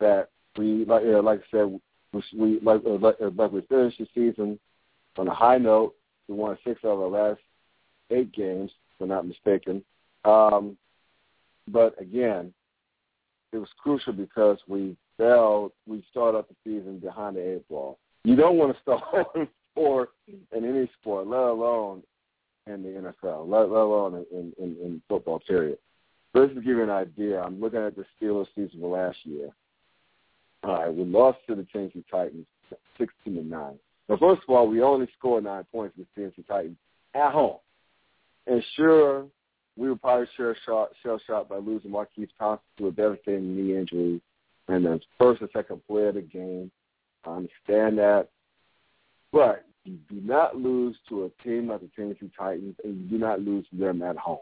that 0.00 0.30
we 0.56 0.86
like 0.86 1.04
you 1.04 1.12
know, 1.12 1.20
like 1.20 1.40
I 1.40 1.58
said 1.58 1.80
we, 2.36 2.60
like, 2.60 2.82
uh, 2.86 2.98
like 2.98 3.16
like 3.20 3.52
we 3.52 3.60
finished 3.62 3.98
the 3.98 4.06
season 4.14 4.58
on 5.16 5.28
a 5.28 5.34
high 5.34 5.58
note. 5.58 5.94
We 6.28 6.34
won 6.34 6.58
six 6.64 6.80
of 6.84 7.00
our 7.00 7.08
last 7.08 7.40
eight 8.10 8.32
games, 8.32 8.70
if 8.94 9.02
I'm 9.02 9.08
not 9.08 9.26
mistaken. 9.26 9.82
Um, 10.24 10.76
but 11.68 12.00
again, 12.00 12.52
it 13.52 13.58
was 13.58 13.68
crucial 13.78 14.12
because 14.12 14.58
we 14.68 14.96
fell. 15.16 15.72
We 15.86 16.04
started 16.10 16.38
off 16.38 16.46
the 16.48 16.56
season 16.64 16.98
behind 16.98 17.36
the 17.36 17.54
eight 17.54 17.68
ball. 17.68 17.98
You 18.24 18.36
don't 18.36 18.56
want 18.56 18.74
to 18.74 18.82
start 18.82 19.26
sport 19.72 20.10
in 20.26 20.64
any 20.64 20.90
sport, 21.00 21.26
let 21.26 21.40
alone 21.40 22.02
in 22.66 22.82
the 22.82 22.88
NFL, 22.88 23.48
let, 23.48 23.70
let 23.70 23.80
alone 23.80 24.26
in, 24.32 24.52
in, 24.58 24.76
in 24.82 25.02
football. 25.08 25.40
Period. 25.40 25.78
So 26.32 26.44
just 26.44 26.56
to 26.56 26.60
give 26.60 26.76
you 26.76 26.82
an 26.82 26.90
idea, 26.90 27.40
I'm 27.40 27.60
looking 27.60 27.80
at 27.80 27.94
the 27.96 28.04
Steelers 28.20 28.48
season 28.54 28.80
for 28.80 28.96
last 28.96 29.18
year. 29.24 29.50
Right, 30.66 30.92
we 30.92 31.04
lost 31.04 31.38
to 31.46 31.54
the 31.54 31.64
Tennessee 31.72 32.04
Titans, 32.10 32.46
sixteen 32.98 33.36
to 33.36 33.42
nine. 33.44 33.78
Now, 34.08 34.16
first 34.16 34.42
of 34.42 34.54
all, 34.54 34.66
we 34.66 34.82
only 34.82 35.08
scored 35.16 35.44
nine 35.44 35.64
points 35.70 35.96
with 35.96 36.08
the 36.14 36.20
Tennessee 36.22 36.44
Titans 36.48 36.76
at 37.14 37.30
home, 37.30 37.58
and 38.48 38.64
sure, 38.74 39.26
we 39.76 39.88
were 39.88 39.94
probably 39.94 40.26
shell 40.36 40.54
shot, 40.64 40.88
shell 41.04 41.20
shocked 41.24 41.50
by 41.50 41.58
losing 41.58 41.92
Maurkice 41.92 42.30
Pouncey 42.40 42.58
to 42.78 42.88
a 42.88 42.90
devastating 42.90 43.56
knee 43.56 43.76
injury, 43.76 44.20
and 44.66 44.84
the 44.84 45.00
first 45.18 45.40
and 45.40 45.50
second 45.52 45.86
play 45.86 46.08
of 46.08 46.14
the 46.14 46.22
game. 46.22 46.72
I 47.24 47.36
understand 47.36 47.98
that, 47.98 48.28
but 49.32 49.64
you 49.84 49.98
do 50.08 50.20
not 50.20 50.56
lose 50.56 50.96
to 51.08 51.26
a 51.26 51.42
team 51.44 51.68
like 51.68 51.80
the 51.80 51.90
Tennessee 51.94 52.30
Titans, 52.36 52.74
and 52.82 53.02
you 53.02 53.08
do 53.08 53.18
not 53.18 53.40
lose 53.40 53.64
to 53.70 53.76
them 53.76 54.02
at 54.02 54.16
home, 54.16 54.40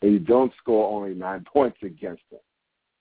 and 0.00 0.12
you 0.12 0.20
don't 0.20 0.52
score 0.56 0.90
only 0.90 1.14
nine 1.14 1.44
points 1.52 1.78
against 1.82 2.22
them. 2.30 2.40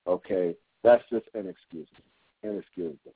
Okay, 0.08 0.55
that's 0.84 1.03
just 1.10 1.25
inexcusable. 1.34 2.03
Inexcusable. 2.46 3.14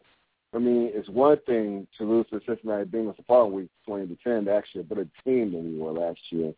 I 0.54 0.58
mean, 0.58 0.92
it's 0.94 1.10
one 1.10 1.38
thing 1.46 1.88
to 1.98 2.04
lose 2.04 2.26
to 2.32 2.42
Cincinnati 2.48 2.86
Bengals 2.86 3.18
the 3.18 3.24
following 3.24 3.54
week, 3.54 3.70
twenty 3.86 4.08
to 4.08 4.18
ten, 4.24 4.48
actually 4.48 4.82
a 4.82 4.84
better 4.84 5.08
team 5.24 5.52
than 5.52 5.74
we 5.74 5.80
were 5.80 5.92
last 5.92 6.20
year. 6.32 6.54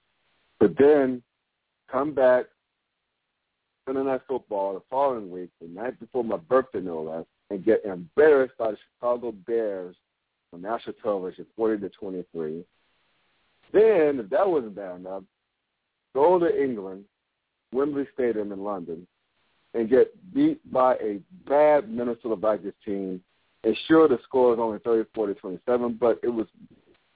But 0.59 0.77
then 0.77 1.21
come 1.91 2.13
back 2.13 2.45
Sunday 3.85 4.03
night 4.03 4.21
football 4.27 4.75
the 4.75 4.81
following 4.89 5.29
week, 5.29 5.49
the 5.61 5.67
night 5.67 5.99
before 5.99 6.23
my 6.23 6.37
birthday, 6.37 6.79
no 6.79 7.01
less, 7.01 7.25
and 7.49 7.65
get 7.65 7.83
embarrassed 7.83 8.57
by 8.57 8.71
the 8.71 8.77
Chicago 8.93 9.33
Bears 9.33 9.95
on 10.53 10.61
national 10.61 10.95
television, 11.03 11.45
forty 11.57 11.81
to 11.81 11.89
twenty-three. 11.89 12.63
Then, 13.73 14.19
if 14.19 14.29
that 14.29 14.47
wasn't 14.47 14.75
bad 14.75 14.97
enough, 14.97 15.23
go 16.13 16.39
to 16.39 16.63
England, 16.63 17.03
Wembley 17.73 18.07
Stadium 18.13 18.51
in 18.51 18.63
London, 18.63 19.05
and 19.73 19.89
get 19.89 20.13
beat 20.33 20.59
by 20.71 20.95
a 20.95 21.19
bad 21.47 21.89
Minnesota 21.89 22.35
Vikings 22.35 22.73
team. 22.85 23.21
And 23.63 23.77
sure, 23.87 24.07
the 24.07 24.19
score 24.23 24.49
was 24.49 24.59
only 24.59 24.79
34 24.79 25.27
to 25.27 25.33
27, 25.35 25.97
but 25.99 26.19
it 26.23 26.29
was 26.29 26.47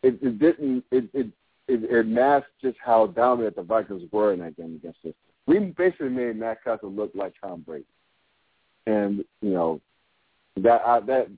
it, 0.03 0.19
it 0.21 0.39
didn't 0.39 0.83
it, 0.91 1.05
it 1.13 1.27
it 1.67 1.83
it 1.83 2.07
masked 2.07 2.51
just 2.61 2.77
how 2.83 3.07
dominant 3.07 3.55
the 3.55 3.63
Vikings 3.63 4.03
were 4.11 4.33
in 4.33 4.39
that 4.39 4.55
game 4.55 4.75
against 4.75 4.99
us. 5.05 5.13
We 5.47 5.59
basically 5.59 6.09
made 6.09 6.37
Matt 6.37 6.63
Cassel 6.63 6.91
look 6.91 7.11
like 7.15 7.33
Tom 7.41 7.61
Brady, 7.61 7.85
and 8.85 9.23
you 9.41 9.51
know 9.51 9.81
that 10.57 10.81
I, 10.85 10.99
that 11.01 11.29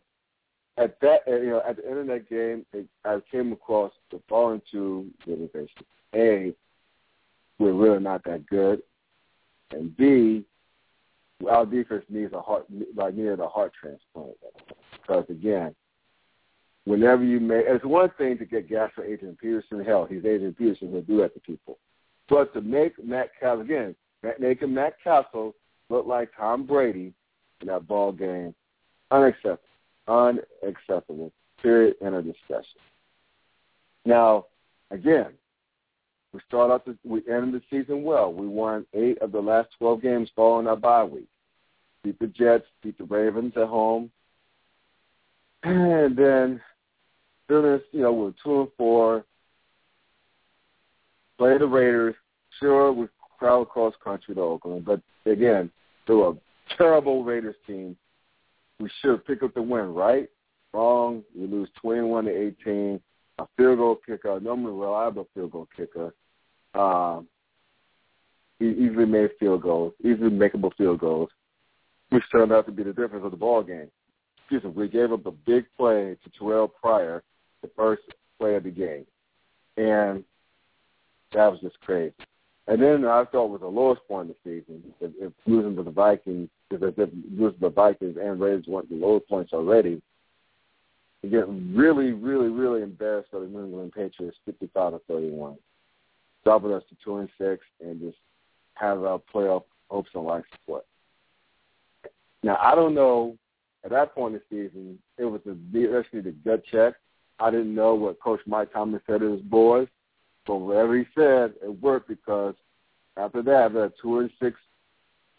at 0.78 1.00
that 1.02 1.22
you 1.28 1.50
know 1.50 1.62
at 1.68 1.78
the 1.78 1.90
end 1.90 2.00
of 2.00 2.08
that 2.08 2.30
game, 2.30 2.66
it, 2.74 2.86
I 3.06 3.22
came 3.32 3.54
across 3.54 3.94
the 4.12 4.20
following 4.28 4.62
two 4.70 5.08
realizations: 5.26 5.70
a, 6.14 6.54
we're 7.60 7.74
really 7.74 8.00
not 8.00 8.24
that 8.26 8.46
good, 8.48 8.82
and 9.72 9.96
b, 9.96 10.44
our 11.50 11.65
defense 11.65 12.03
needs 12.10 12.34
a 12.34 12.41
heart 12.41 12.65
like 12.96 13.13
needed 13.13 13.39
a 13.39 13.48
heart 13.48 13.72
transplant 13.79 14.36
because 14.94 15.25
again, 15.29 15.75
whenever 16.86 17.24
you 17.24 17.39
make 17.39 17.65
it's 17.67 17.86
one 17.86 18.10
thing 18.17 18.38
to 18.38 18.46
get 18.46 18.70
gas 18.70 18.91
for 18.96 19.03
Adrian 19.03 19.38
Peterson. 19.39 19.84
Hell, 19.84 20.06
he's 20.10 20.25
Adrian 20.25 20.53
Peterson. 20.53 20.91
He'll 20.91 21.01
do 21.01 21.17
that 21.17 21.34
to 21.36 21.39
people. 21.39 21.77
But 22.29 22.53
to 22.53 22.62
make 22.62 23.03
Matt 23.03 23.32
Cassel 23.39 23.62
again, 23.62 23.96
making 24.39 24.74
Matt 24.74 24.96
Cassel 25.03 25.53
looked 25.89 26.08
like 26.08 26.29
Tom 26.36 26.65
Brady 26.65 27.13
in 27.62 27.67
that 27.67 27.88
ball 27.88 28.12
game. 28.12 28.53
Unacceptable. 29.12 29.60
Unacceptable. 30.08 31.32
Period. 31.62 31.96
End 32.01 32.15
of 32.15 32.25
discussion. 32.25 32.79
Now, 34.06 34.46
again, 34.91 35.34
we 36.34 36.40
start 36.48 36.72
off 36.72 36.86
the 36.86 36.98
we 37.04 37.22
ended 37.32 37.54
the 37.54 37.62
season 37.70 38.04
well. 38.04 38.32
We 38.34 38.48
won 38.48 38.86
eight 38.94 39.18
of 39.20 39.32
the 39.32 39.40
last 39.40 39.70
twelve 39.78 40.02
games 40.02 40.30
following 40.36 40.68
our 40.68 40.76
bye 40.76 41.04
week. 41.04 41.28
Beat 42.04 42.20
the 42.20 42.28
Jets, 42.28 42.66
beat 42.84 42.98
the 42.98 43.06
Ravens 43.06 43.54
at 43.56 43.68
home, 43.68 44.12
and 45.64 46.16
then 46.16 46.62
this, 47.50 47.82
you 47.92 48.02
know, 48.02 48.14
we're 48.14 48.34
two 48.44 48.62
and 48.62 48.70
four. 48.78 49.26
Play 51.38 51.58
the 51.58 51.68
Raiders. 51.68 52.16
Sure, 52.60 52.92
we 52.92 53.08
travel 53.40 53.62
across 53.62 53.94
country 54.04 54.36
to 54.36 54.42
Oakland, 54.42 54.86
but 54.86 55.02
again, 55.26 55.70
they're 56.08 56.30
a 56.30 56.34
terrible 56.78 57.24
Raiders 57.24 57.56
team. 57.66 57.96
We 58.80 58.90
should 59.02 59.26
pick 59.26 59.44
up 59.44 59.54
the 59.54 59.62
win, 59.62 59.94
right? 59.94 60.30
Wrong. 60.74 61.24
We 61.36 61.48
lose 61.48 61.70
twenty-one 61.82 62.26
to 62.26 62.32
eighteen. 62.32 63.00
A 63.39 63.48
field 63.56 63.77
goal 63.77 64.00
kicker, 64.06 64.39
normally 64.39 64.74
reliable 64.74 65.27
field 65.34 65.51
goal 65.51 65.67
kicker, 65.75 66.13
um, 66.74 67.27
easily 68.60 69.06
made 69.06 69.29
field 69.39 69.62
goals, 69.62 69.94
easily 70.00 70.32
makeable 70.32 70.75
field 70.75 71.00
goals, 71.00 71.29
which 72.10 72.24
turned 72.32 72.51
out 72.51 72.65
to 72.65 72.72
be 72.72 72.84
the 72.84 72.94
difference 72.94 73.25
of 73.25 73.32
the 73.32 73.38
ball 73.38 73.62
game. 73.62 73.91
Excuse 74.39 74.63
me, 74.63 74.70
we 74.72 74.88
gave 74.88 75.12
up 75.12 75.25
a 75.25 75.32
big 75.32 75.65
play 75.77 76.17
to 76.24 76.29
Terrell 76.39 76.67
Pryor, 76.67 77.22
the 77.62 77.70
first 77.75 78.03
play 78.39 78.56
of 78.56 78.63
the 78.63 78.72
game, 78.72 79.06
and 79.75 80.24
that 81.34 81.51
was 81.51 81.60
just 81.62 81.79
crazy. 81.82 82.13
And 82.67 82.82
then 82.82 83.06
I 83.06 83.24
thought 83.25 83.50
was 83.50 83.62
the 83.62 83.67
lowest 83.67 84.01
point 84.08 84.29
of 84.29 84.36
the 84.44 84.62
season, 84.62 84.84
if, 85.00 85.12
if 85.20 85.34
losing 85.46 85.75
to 85.75 85.84
the 85.84 85.91
Vikings, 85.91 86.50
because 86.70 86.94
if 86.98 87.10
losing 87.32 87.60
to 87.60 87.62
the 87.62 87.70
Vikings 87.70 88.17
and 88.22 88.39
Raiders 88.39 88.65
weren't 88.67 88.89
the 88.89 88.96
lowest 88.96 89.27
points 89.29 89.53
already, 89.53 90.01
you 91.28 91.40
get 91.40 91.48
really, 91.78 92.14
really, 92.14 92.50
really 92.50 92.82
embarrassed 92.82 93.32
by 93.32 93.40
the 93.40 93.46
New 93.48 93.66
England 93.66 93.92
Patriots, 93.94 94.38
fifty-five 94.46 94.94
to 94.94 95.00
thirty-one, 95.08 95.58
double 96.46 96.74
us 96.74 96.84
to 96.90 96.96
two 97.04 97.18
and 97.18 97.30
six, 97.38 97.64
and 97.82 98.00
just 98.00 98.18
have 98.76 99.04
our 99.04 99.22
playoff 99.34 99.64
hopes 99.90 100.10
and 100.14 100.24
life 100.24 100.44
support. 100.54 100.86
Now 102.44 102.58
I 102.62 102.76
don't 102.76 102.96
know. 102.96 103.38
At 103.84 103.92
that 103.92 104.16
point 104.16 104.36
in 104.36 104.42
the 104.50 104.70
season, 104.70 105.00
it 105.18 105.26
was 105.26 105.40
a, 105.46 105.98
actually 105.98 106.22
the 106.22 106.32
gut 106.44 106.64
check. 106.66 106.96
I 107.40 107.52
didn't 107.52 107.74
know 107.74 107.94
what 107.94 108.20
Coach 108.20 108.42
Mike 108.46 108.74
Thomas 108.74 109.02
said 109.08 109.22
to 109.22 109.32
his 109.32 109.42
boys, 109.42 109.88
but 110.46 110.56
whatever 110.56 110.98
he 110.98 111.06
said, 111.16 111.54
it 111.64 111.82
worked 111.82 112.10
because 112.10 112.56
after 113.16 113.42
that, 113.44 113.74
the 113.74 113.94
two 114.02 114.20
and 114.20 114.32
six 114.42 114.58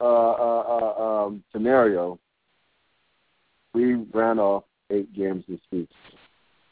uh, 0.00 0.04
uh, 0.04 0.94
uh, 0.98 1.02
um, 1.02 1.42
scenario, 1.52 2.18
we 3.74 3.94
ran 3.94 4.38
off 4.38 4.64
eight 4.90 5.12
games 5.12 5.44
this 5.48 5.60
season. 5.70 5.88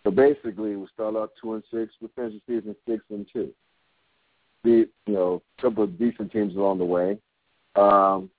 So 0.05 0.11
basically, 0.11 0.77
we 0.77 0.87
started 0.95 1.19
out 1.19 1.33
two 1.41 1.55
and 1.55 1.65
six. 1.71 1.93
We 2.01 2.09
finished 2.15 2.41
the 2.47 2.61
season 2.61 2.77
six 2.89 3.03
and 3.11 3.27
two. 3.33 3.53
Beat 4.63 4.91
you 5.07 5.15
know 5.15 5.43
a 5.59 5.63
couple 5.63 5.85
of 5.85 5.99
decent 5.99 6.33
teams 6.33 6.55
along 6.55 6.79
the 6.79 6.85
way. 6.85 7.19
Um, 7.75 8.31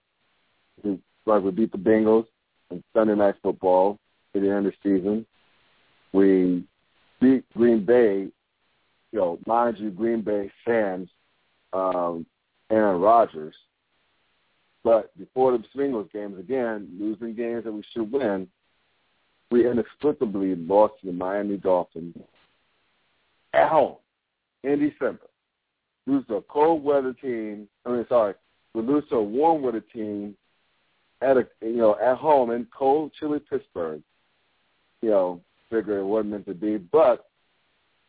we, 0.83 0.99
like 1.25 1.43
we 1.43 1.51
beat 1.51 1.71
the 1.71 1.77
Bengals 1.77 2.25
in 2.71 2.83
Sunday 2.93 3.15
night 3.15 3.35
football 3.43 3.99
at 4.33 4.41
the 4.41 4.49
end 4.49 4.67
of 4.67 4.73
the 4.81 4.97
season. 4.97 5.25
We 6.13 6.63
beat 7.19 7.43
Green 7.53 7.85
Bay. 7.85 8.27
You 9.11 9.19
know, 9.19 9.39
mind 9.45 9.77
you, 9.77 9.89
Green 9.89 10.21
Bay 10.21 10.51
fans, 10.65 11.09
um, 11.73 12.25
Aaron 12.69 13.01
Rodgers. 13.01 13.55
But 14.83 15.17
before 15.17 15.51
the 15.51 15.63
Bengals 15.75 16.11
games, 16.11 16.39
again, 16.39 16.87
losing 16.97 17.35
games 17.35 17.65
that 17.65 17.71
we 17.71 17.83
should 17.93 18.11
win, 18.11 18.47
we 19.51 19.69
inexplicably 19.69 20.55
lost 20.55 20.95
to 21.01 21.07
the 21.07 21.13
Miami 21.13 21.57
Dolphins 21.57 22.15
at 23.53 23.69
home 23.69 23.95
in 24.63 24.79
December. 24.79 25.27
Lose 26.05 26.25
to 26.27 26.35
a 26.35 26.41
cold 26.43 26.83
weather 26.83 27.13
team. 27.13 27.67
I 27.85 27.89
mean, 27.89 28.05
sorry, 28.09 28.33
we 28.73 28.81
lose 28.81 29.03
to 29.09 29.15
a 29.15 29.23
warm 29.23 29.61
weather 29.61 29.83
team 29.93 30.35
at 31.21 31.37
a 31.37 31.47
you 31.61 31.77
know 31.77 31.97
at 32.01 32.17
home 32.17 32.51
in 32.51 32.67
cold, 32.77 33.11
chilly 33.19 33.39
Pittsburgh. 33.39 34.01
You 35.01 35.09
know, 35.09 35.41
figure 35.69 35.99
it 35.99 36.05
wasn't 36.05 36.31
meant 36.31 36.45
to 36.47 36.53
be, 36.53 36.77
but 36.77 37.27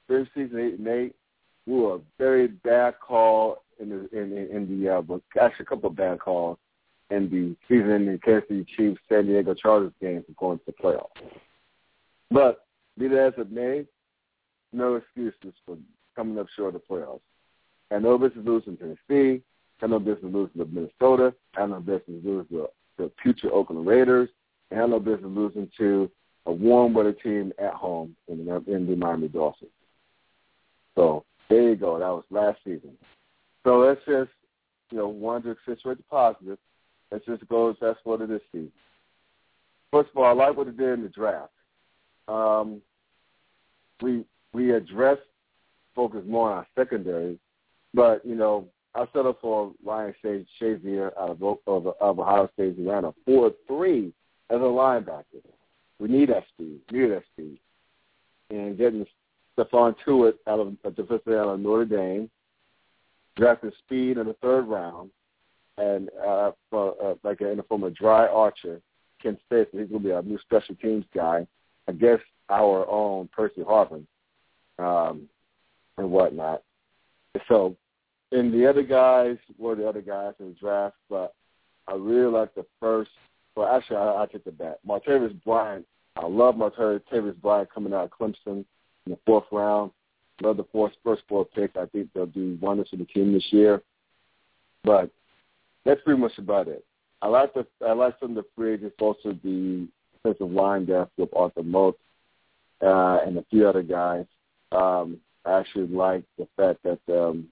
first 0.07 0.30
season 0.35 0.59
eight 0.59 0.78
and 0.78 0.88
eight, 0.88 1.14
we 1.66 1.75
were 1.75 1.97
a 1.97 2.00
very 2.18 2.49
bad 2.49 2.95
call 3.00 3.62
in 3.80 3.90
the 3.90 4.09
in, 4.16 4.33
in, 4.37 4.57
in 4.57 4.83
the 4.83 4.90
uh, 4.90 5.18
actually 5.40 5.64
a 5.64 5.68
couple 5.68 5.90
of 5.90 5.97
bad 5.97 6.18
calls 6.18 6.59
in 7.11 7.31
the 7.31 7.57
season 7.69 7.91
in 7.91 8.12
the 8.12 8.19
Kansas 8.19 8.49
City 8.49 8.67
Chiefs 8.77 9.00
San 9.09 9.27
Diego 9.27 9.55
Chargers 9.55 9.93
game 10.00 10.25
for 10.27 10.33
going 10.33 10.59
to 10.59 10.65
the 10.67 10.73
playoffs. 10.73 11.07
But 12.31 12.67
be 12.99 13.09
that 13.09 13.19
as 13.19 13.33
it 13.38 13.50
may, 13.50 13.87
no 14.73 14.97
excuses 14.97 15.55
for 15.65 15.79
coming 16.15 16.38
up 16.38 16.47
short 16.55 16.75
of 16.75 16.83
the 16.83 16.95
playoffs. 16.95 17.21
And 17.91 18.05
no 18.05 18.19
business 18.19 18.45
losing 18.45 18.77
to 18.77 18.97
Tennessee, 19.09 19.43
and 19.81 19.91
no 19.91 19.99
business 19.99 20.33
losing 20.33 20.61
to 20.61 20.67
Minnesota, 20.67 21.35
and 21.57 21.71
no 21.71 21.81
business 21.81 22.23
losing 22.23 22.49
to 22.59 22.69
the 22.99 23.11
future 23.23 23.53
Oakland 23.53 23.87
Raiders, 23.87 24.29
and 24.71 24.91
no 24.91 25.00
business 25.00 25.31
losing 25.35 25.71
to 25.79 26.11
a 26.47 26.53
warm 26.53 26.93
weather 26.93 27.12
team 27.12 27.53
at 27.59 27.73
home 27.73 28.15
in 28.27 28.45
the, 28.45 28.57
in 28.67 28.87
the 28.87 28.97
Miami 28.97 29.29
Dolphins. 29.29 29.71
So 30.95 31.25
there 31.49 31.71
you 31.71 31.77
go. 31.77 31.99
That 31.99 32.09
was 32.09 32.25
last 32.31 32.59
season. 32.65 32.93
So 33.65 33.79
let's 33.79 34.00
just, 34.07 34.31
you 34.91 34.99
know, 34.99 35.09
want 35.09 35.45
to 35.45 35.53
accentuate 35.53 35.99
the 35.99 36.05
positive. 36.11 36.59
Let's 37.11 37.25
just 37.25 37.49
go 37.49 37.75
that's 37.81 37.99
what 38.05 38.21
it 38.21 38.31
is 38.31 38.41
season. 38.53 38.73
First 39.91 40.11
of 40.11 40.19
all, 40.19 40.25
I 40.25 40.33
like 40.33 40.57
what 40.57 40.69
it 40.69 40.77
did 40.77 40.95
in 40.95 41.03
the 41.03 41.09
draft. 41.09 41.53
Um, 42.27 42.83
we 44.03 44.25
we 44.53 44.73
addressed 44.73 45.23
focus 45.95 46.23
more 46.27 46.50
on 46.50 46.59
our 46.59 46.67
secondary, 46.77 47.38
but 47.95 48.25
you 48.25 48.35
know 48.35 48.67
I 48.95 49.07
settled 49.12 49.37
for 49.41 49.73
Ryan 49.85 50.15
Shazier 50.61 51.12
out 51.19 51.31
of, 51.31 51.43
of, 51.67 51.95
of 52.00 52.19
Ohio 52.19 52.49
State. 52.55 52.77
He 52.77 52.85
ran 52.85 53.05
a 53.05 53.15
four 53.25 53.53
three 53.67 54.12
as 54.50 54.57
a 54.57 54.65
linebacker. 54.65 55.43
We 55.99 56.09
need 56.09 56.29
that 56.31 56.45
speed. 56.49 56.81
We 56.91 57.00
need 57.00 57.11
that 57.12 57.25
speed. 57.33 57.59
And 58.50 58.79
getting 58.79 59.07
Stephon 59.57 59.95
Tuitt 60.07 60.35
out 60.47 60.61
of 60.61 60.77
a 60.85 60.91
defensive 60.91 61.33
out 61.33 61.49
of 61.49 61.61
Notre 61.61 61.85
Dame, 61.85 62.31
drafted 63.37 63.73
speed 63.85 64.19
in 64.19 64.27
the 64.27 64.35
third 64.35 64.67
round, 64.67 65.11
and 65.78 66.11
uh, 66.26 66.50
for, 66.70 66.94
uh, 67.02 67.14
like 67.23 67.40
in 67.40 67.56
the 67.56 67.62
form 67.62 67.85
of 67.85 67.94
Dri 67.94 68.08
Archer, 68.08 68.80
Kent 69.23 69.38
State, 69.47 69.68
he's 69.73 69.88
going 69.88 70.02
to 70.02 70.08
be 70.08 70.11
a 70.11 70.23
new 70.23 70.38
special 70.40 70.75
teams 70.76 71.04
guy 71.14 71.47
against 71.87 72.25
our 72.49 72.88
own 72.88 73.28
Percy 73.32 73.62
Harvin 73.62 74.04
um, 74.78 75.28
and 75.97 76.11
whatnot. 76.11 76.62
So, 77.47 77.76
and 78.32 78.52
the 78.52 78.68
other 78.68 78.82
guys 78.82 79.37
were 79.56 79.75
the 79.75 79.88
other 79.88 80.02
guys 80.02 80.35
in 80.40 80.49
the 80.49 80.54
draft, 80.54 80.97
but 81.08 81.35
I 81.87 81.94
really 81.94 82.30
like 82.30 82.54
the 82.54 82.66
first. 82.80 83.11
Well, 83.54 83.75
actually, 83.75 83.97
I, 83.97 84.23
I 84.23 84.26
take 84.26 84.44
the 84.44 84.52
bet. 84.52 84.80
Martavis 84.87 85.42
Bryant. 85.44 85.87
I 86.16 86.26
love 86.26 86.56
Martavis 86.56 87.40
Bryant 87.40 87.73
coming 87.73 87.92
out 87.92 88.04
of 88.04 88.11
Clemson 88.11 88.64
in 89.06 89.12
the 89.12 89.18
fourth 89.25 89.44
round. 89.52 89.92
Love 90.42 90.56
the 90.56 90.66
fourth, 90.73 90.92
first 91.04 91.23
four 91.28 91.44
pick. 91.44 91.76
I 91.76 91.87
think 91.87 92.08
they'll 92.14 92.26
do 92.26 92.58
wonders 92.61 92.88
for 92.90 92.97
the 92.97 93.04
team 93.04 93.32
this 93.32 93.47
year. 93.50 93.82
But 94.85 95.11
that's 95.85 96.00
pretty 96.02 96.20
much 96.20 96.37
about 96.38 96.68
it. 96.68 96.85
I 97.20 97.28
like 97.28 97.52
the 97.54 97.66
I 97.87 97.92
like 97.92 98.14
some 98.20 98.30
of 98.30 98.37
the 98.37 98.44
free 98.56 98.75
agents, 98.75 98.97
also 99.00 99.37
the 99.42 99.88
defensive 100.12 100.50
line 100.52 100.85
depth 100.85 101.12
with 101.16 101.30
Arthur 101.35 101.62
Moat 101.62 101.99
uh, 102.82 103.18
and 103.26 103.38
a 103.38 103.44
few 103.50 103.68
other 103.68 103.82
guys. 103.82 104.26
Um, 104.73 105.18
I 105.44 105.58
actually 105.58 105.88
like 105.88 106.25
the 106.38 106.47
fact 106.56 106.80
that 106.85 107.00
um, 107.12 107.49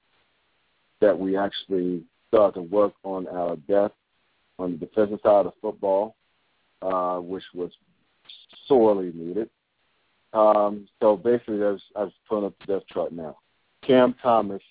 that 1.00 1.18
we 1.18 1.36
actually 1.36 2.02
started 2.28 2.54
to 2.54 2.62
work 2.62 2.92
on 3.02 3.26
our 3.28 3.56
depth 3.56 3.96
on 4.58 4.72
the 4.72 4.78
defensive 4.86 5.20
side 5.22 5.46
of 5.46 5.52
football, 5.60 6.16
uh, 6.82 7.18
which 7.18 7.44
was 7.54 7.70
sorely 8.66 9.12
needed. 9.14 9.50
Um, 10.32 10.88
so 11.00 11.16
basically, 11.16 11.62
I 11.62 11.70
was, 11.70 12.12
pulling 12.28 12.46
up 12.46 12.54
the 12.60 12.74
depth 12.74 12.88
chart 12.88 13.12
now. 13.12 13.38
Cam 13.82 14.14
Thomas, 14.22 14.62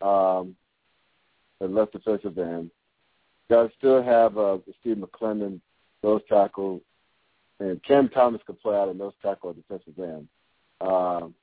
um, 0.00 0.54
the 1.60 1.68
left 1.68 1.92
defensive 1.92 2.38
end. 2.38 2.70
Got 3.48 3.70
still 3.78 4.02
have 4.02 4.36
uh, 4.36 4.58
Steve 4.80 4.96
McLendon, 4.96 5.60
nose 6.02 6.22
tackle, 6.28 6.80
and 7.60 7.82
Cam 7.84 8.08
Thomas 8.08 8.42
could 8.46 8.60
play 8.60 8.76
out 8.76 8.88
of 8.88 8.96
nose 8.96 9.14
tackle 9.22 9.50
or 9.50 9.54
defensive 9.54 9.98
end. 9.98 10.28
Um, 10.80 11.34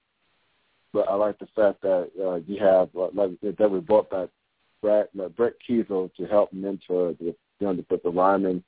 but 0.92 1.10
I 1.10 1.16
like 1.16 1.40
the 1.40 1.48
fact 1.56 1.82
that 1.82 2.12
uh, 2.22 2.36
you 2.48 2.60
have 2.64 2.90
uh, 2.96 3.08
like 3.14 3.32
that 3.42 3.72
we 3.72 3.80
brought 3.80 4.10
back 4.10 4.30
Brett, 4.82 5.10
uh, 5.20 5.30
Brett 5.30 5.54
Keisel 5.68 6.14
to 6.16 6.26
help 6.28 6.54
mentor 6.54 7.16
the 7.20 7.36
you 7.60 7.68
know 7.68 7.74
the, 7.74 8.00
the 8.04 8.10
linemen, 8.10 8.64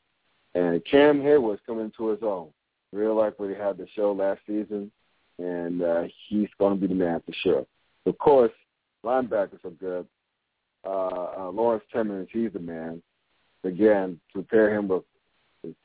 and 0.56 0.84
Cam 0.86 1.22
Heyward's 1.22 1.62
coming 1.66 1.86
into 1.86 2.10
his 2.10 2.24
own. 2.24 2.50
Real 2.92 3.16
like 3.16 3.38
what 3.38 3.50
he 3.50 3.56
had 3.56 3.78
the 3.78 3.88
show 3.96 4.14
last 4.14 4.40
season, 4.48 4.90
and 5.38 5.84
uh, 5.84 6.04
he's 6.28 6.48
going 6.58 6.76
to 6.76 6.80
be 6.80 6.88
the 6.88 6.96
man 6.96 7.22
for 7.26 7.34
sure. 7.44 7.66
Of 8.06 8.18
course, 8.18 8.54
linebackers 9.04 9.64
are 9.66 9.72
good. 9.72 10.08
Uh, 10.86 11.28
uh, 11.38 11.52
Lawrence 11.52 11.84
Timmons, 11.92 12.28
he's 12.32 12.54
the 12.54 12.60
man. 12.60 13.02
again, 13.64 14.20
prepare 14.34 14.74
him 14.74 14.88
with 14.88 15.04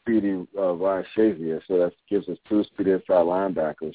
speedy 0.02 0.46
uh, 0.58 0.72
Ryan 0.72 1.04
Shazier, 1.16 1.60
so 1.66 1.78
that 1.78 1.92
gives 2.08 2.28
us 2.28 2.38
two 2.48 2.64
speedy 2.64 2.92
inside 2.92 3.24
linebackers. 3.24 3.94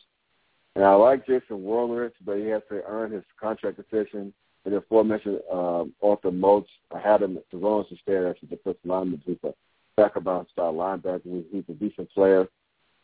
And 0.75 0.83
I 0.83 0.93
like 0.93 1.25
Jason 1.25 1.63
Worilds, 1.63 2.13
but 2.25 2.37
he 2.37 2.45
has 2.47 2.61
to 2.69 2.81
earn 2.87 3.11
his 3.11 3.23
contract 3.39 3.79
extension. 3.79 4.33
And 4.65 4.73
the 4.73 4.77
aforementioned 4.77 5.39
um, 5.51 5.93
Arthur 6.01 6.31
Moats, 6.31 6.69
I 6.93 6.99
had 6.99 7.21
him 7.21 7.37
as 7.37 7.43
long 7.53 7.81
as 7.81 7.97
he 8.05 8.13
as 8.13 8.35
a 8.41 8.45
defensive 8.47 8.81
lineman. 8.83 9.21
He's 9.25 9.37
a 9.43 9.53
backup 9.95 10.23
style 10.23 10.73
linebacker. 10.73 11.43
He's 11.51 11.63
a 11.69 11.73
decent 11.73 12.09
player. 12.11 12.47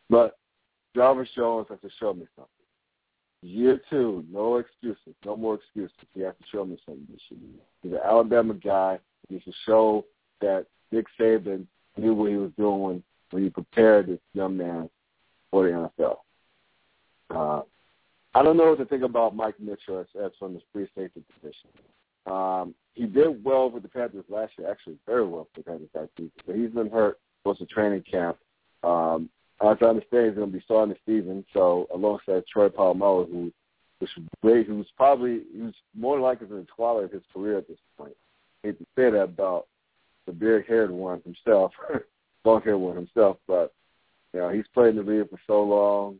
But 0.09 0.37
Jarvis 0.95 1.29
Jones 1.35 1.67
has 1.69 1.79
to 1.81 1.89
show 1.99 2.13
me 2.13 2.25
something. 2.35 2.60
Year 3.43 3.81
two, 3.89 4.23
no 4.31 4.57
excuses, 4.57 5.15
no 5.25 5.35
more 5.35 5.55
excuses. 5.55 5.95
He 6.13 6.21
has 6.21 6.35
to 6.39 6.47
show 6.51 6.63
me 6.63 6.77
something 6.85 7.07
this 7.11 7.21
year. 7.29 7.39
He's 7.81 7.93
an 7.93 7.99
Alabama 8.05 8.53
guy. 8.53 8.99
He 9.29 9.39
to 9.39 9.51
show 9.65 10.05
that 10.41 10.65
Nick 10.91 11.05
Saban 11.19 11.65
knew 11.97 12.13
what 12.13 12.29
he 12.29 12.37
was 12.37 12.51
doing 12.57 13.01
when 13.31 13.43
he 13.43 13.49
prepared 13.49 14.07
this 14.07 14.19
young 14.33 14.57
man 14.57 14.89
for 15.49 15.63
the 15.63 15.89
NFL. 15.99 16.17
Uh, 17.29 17.61
I 18.33 18.43
don't 18.43 18.57
know 18.57 18.69
what 18.69 18.79
to 18.79 18.85
think 18.85 19.03
about 19.03 19.35
Mike 19.35 19.59
Mitchell 19.59 19.99
as, 19.99 20.05
as 20.23 20.31
from 20.37 20.53
the 20.53 20.61
free 20.71 20.87
safety 20.95 21.23
position. 21.33 21.69
Um, 22.25 22.75
he 22.93 23.05
did 23.05 23.43
well 23.43 23.69
with 23.69 23.83
the 23.83 23.89
Panthers 23.89 24.25
last 24.29 24.53
year, 24.57 24.69
actually 24.69 24.97
very 25.05 25.25
well 25.25 25.47
for 25.53 25.61
the 25.61 25.63
Panthers 25.63 25.89
last 25.95 26.09
season. 26.17 26.31
But 26.45 26.55
he's 26.55 26.69
been 26.69 26.89
hurt 26.89 27.19
most 27.45 27.61
of 27.61 27.69
training 27.69 28.03
camp. 28.09 28.37
Um, 28.83 29.29
as 29.63 29.77
I 29.81 29.85
understand, 29.85 30.27
he's 30.27 30.35
going 30.35 30.51
to 30.51 30.57
be 30.57 30.63
starting 30.63 30.95
the 30.95 31.11
season. 31.11 31.45
So 31.53 31.87
alongside 31.93 32.43
Troy 32.47 32.69
Polamalu, 32.69 33.31
who 33.31 33.53
which 34.01 34.11
great, 34.41 34.67
who's 34.67 34.87
probably 34.97 35.41
who's 35.55 35.75
more 35.95 36.19
likely 36.19 36.47
in 36.49 36.57
the 36.57 36.67
twilight 36.75 37.05
of 37.05 37.11
his 37.11 37.21
career 37.33 37.59
at 37.59 37.67
this 37.67 37.77
point. 37.97 38.15
I 38.63 38.67
hate 38.67 38.79
to 38.79 38.85
say 38.95 39.11
that 39.11 39.21
about 39.21 39.67
the 40.25 40.33
big-haired 40.33 40.91
one 40.91 41.21
himself, 41.23 41.71
long-haired 42.45 42.77
one 42.77 42.95
himself, 42.95 43.37
but 43.47 43.73
you 44.33 44.39
know 44.39 44.49
he's 44.49 44.65
played 44.73 44.95
in 44.97 45.05
the 45.05 45.11
league 45.11 45.29
for 45.29 45.39
so 45.45 45.63
long, 45.63 46.19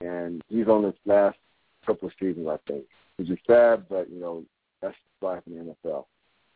and 0.00 0.42
he's 0.48 0.66
on 0.66 0.84
his 0.84 0.94
last 1.06 1.38
couple 1.86 2.08
of 2.08 2.14
seasons, 2.18 2.48
I 2.48 2.58
think, 2.66 2.84
which 3.16 3.30
is 3.30 3.38
sad, 3.46 3.88
but 3.88 4.10
you 4.10 4.20
know 4.20 4.44
that's 4.82 4.96
life 5.20 5.42
in 5.46 5.54
the 5.54 5.74
NFL. 5.84 6.06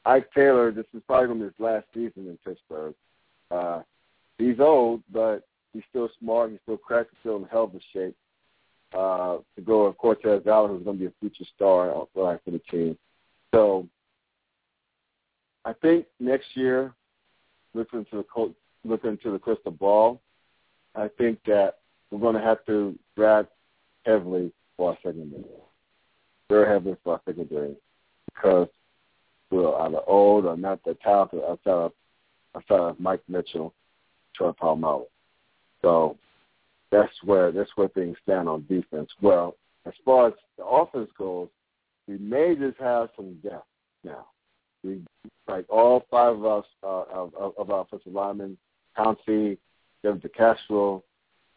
Ike 0.05 0.31
Taylor, 0.35 0.71
this 0.71 0.87
is 0.95 1.03
probably 1.07 1.29
to 1.29 1.35
be 1.35 1.45
his 1.45 1.61
last 1.61 1.87
season 1.95 2.29
in 2.29 2.38
Pittsburgh. 2.45 2.95
Uh, 3.50 3.83
he's 4.38 4.61
old, 4.61 5.03
but 5.12 5.45
he's 5.75 5.83
still 5.90 6.09
smart. 6.19 6.50
He's 6.50 6.61
still 6.62 6.78
cracked. 6.78 7.11
He's 7.11 7.21
still 7.21 7.37
in 7.37 7.45
hell 7.45 7.64
of 7.64 7.75
a 7.75 7.81
shape. 7.93 8.16
Uh, 8.97 9.38
to 9.57 9.62
go 9.62 9.88
with 9.88 9.99
Cortez 9.99 10.47
Allen, 10.47 10.71
who's 10.71 10.85
going 10.85 10.97
to 10.97 11.00
be 11.00 11.07
a 11.07 11.12
future 11.21 11.45
star 11.57 12.07
right 12.14 12.38
for 12.45 12.50
the 12.52 12.61
team. 12.71 12.97
So 13.52 13.88
I 15.64 15.73
think 15.73 16.07
next 16.21 16.47
year, 16.54 16.95
looking 17.75 18.04
to 18.12 18.25
the 18.25 18.54
looking 18.85 19.19
to 19.19 19.33
the 19.33 19.38
crystal 19.38 19.73
ball, 19.73 20.21
I 20.95 21.09
think 21.19 21.40
that 21.47 21.78
we're 22.11 22.21
going 22.21 22.37
to 22.37 22.40
have 22.40 22.64
to 22.66 22.97
grab 23.16 23.49
heavily 24.07 24.52
for 24.76 24.90
our 24.90 24.99
secondary, 25.02 25.43
very 26.49 26.73
heavily 26.73 26.97
for 27.02 27.14
our 27.14 27.21
secondary, 27.26 27.75
because 28.26 28.69
we're 29.50 29.75
either 29.81 30.00
old 30.07 30.47
or 30.47 30.57
not 30.57 30.85
that 30.85 31.00
talented 31.00 31.43
outside 31.49 31.71
of 31.71 31.93
outside 32.54 32.81
of 32.81 33.00
Mike 33.00 33.23
Mitchell, 33.26 33.75
Troy 34.37 34.52
Polamalu. 34.52 35.07
So 35.85 36.17
that's 36.91 37.12
where 37.25 37.53
that's 37.53 37.71
where 37.76 37.88
things 37.88 38.17
stand 38.23 38.49
on 38.49 38.64
defense. 38.69 39.11
Well, 39.21 39.57
as 39.87 39.93
far 40.05 40.29
as 40.29 40.35
the 40.57 40.64
offense 40.64 41.11
goes, 41.19 41.49
we 42.09 42.19
may 42.19 42.55
just 42.55 42.79
have 42.81 43.11
some 43.17 43.35
depth 43.43 43.67
now. 44.03 44.26
We 44.83 45.03
like 45.47 45.67
all 45.69 46.05
five 46.11 46.37
of 46.37 46.45
us 46.45 46.64
uh, 46.83 47.05
of, 47.12 47.33
of 47.59 47.71
our 47.71 47.83
offensive 47.83 48.12
linemen, 48.12 48.57
Pouncey, 48.97 49.59
Devin 50.03 50.21
DeCastro, 50.21 51.03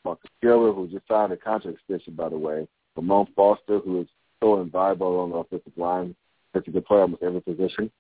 Marcus 0.03 0.29
Gilbert, 0.41 0.73
who 0.73 0.87
just 0.87 1.07
signed 1.07 1.31
a 1.31 1.37
contract 1.37 1.77
extension, 1.77 2.13
by 2.13 2.29
the 2.29 2.37
way, 2.37 2.67
Ramon 2.95 3.27
Foster, 3.35 3.79
who 3.79 4.01
is 4.01 4.07
so 4.41 4.61
invaluable 4.61 5.19
on 5.19 5.29
the 5.29 5.35
offensive 5.37 5.77
line, 5.77 6.15
such 6.53 6.67
a 6.67 6.71
good 6.71 6.85
player 6.85 7.01
almost 7.01 7.23
every 7.23 7.41
position, 7.41 7.91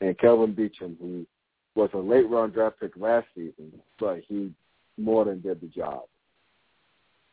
and 0.00 0.18
Kelvin 0.18 0.54
Beachum, 0.54 0.98
who 1.00 1.26
was 1.74 1.90
a 1.94 1.98
late 1.98 2.28
round 2.28 2.54
draft 2.54 2.80
pick 2.80 2.96
last 2.96 3.26
season, 3.34 3.72
but 3.98 4.20
he 4.26 4.52
more 5.00 5.24
than 5.24 5.40
did 5.40 5.60
the 5.60 5.66
job. 5.66 6.02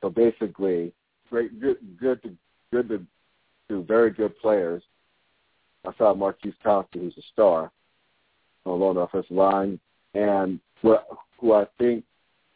So 0.02 0.10
basically, 0.10 0.94
great, 1.30 1.60
good, 1.60 1.78
good 2.00 2.22
to 2.24 2.36
good 2.72 2.90
to, 2.90 3.06
to 3.70 3.84
very 3.84 4.12
good 4.12 4.38
players. 4.40 4.84
I 5.86 5.92
saw 5.98 6.14
Marquise 6.14 6.54
Thompson, 6.64 7.02
who's 7.02 7.18
a 7.18 7.22
star 7.34 7.72
along 8.66 8.96
the 8.96 9.02
offensive 9.02 9.32
line, 9.32 9.80
and 10.14 10.60
what, 10.82 11.08
who 11.40 11.54
I 11.54 11.66
think 11.78 12.04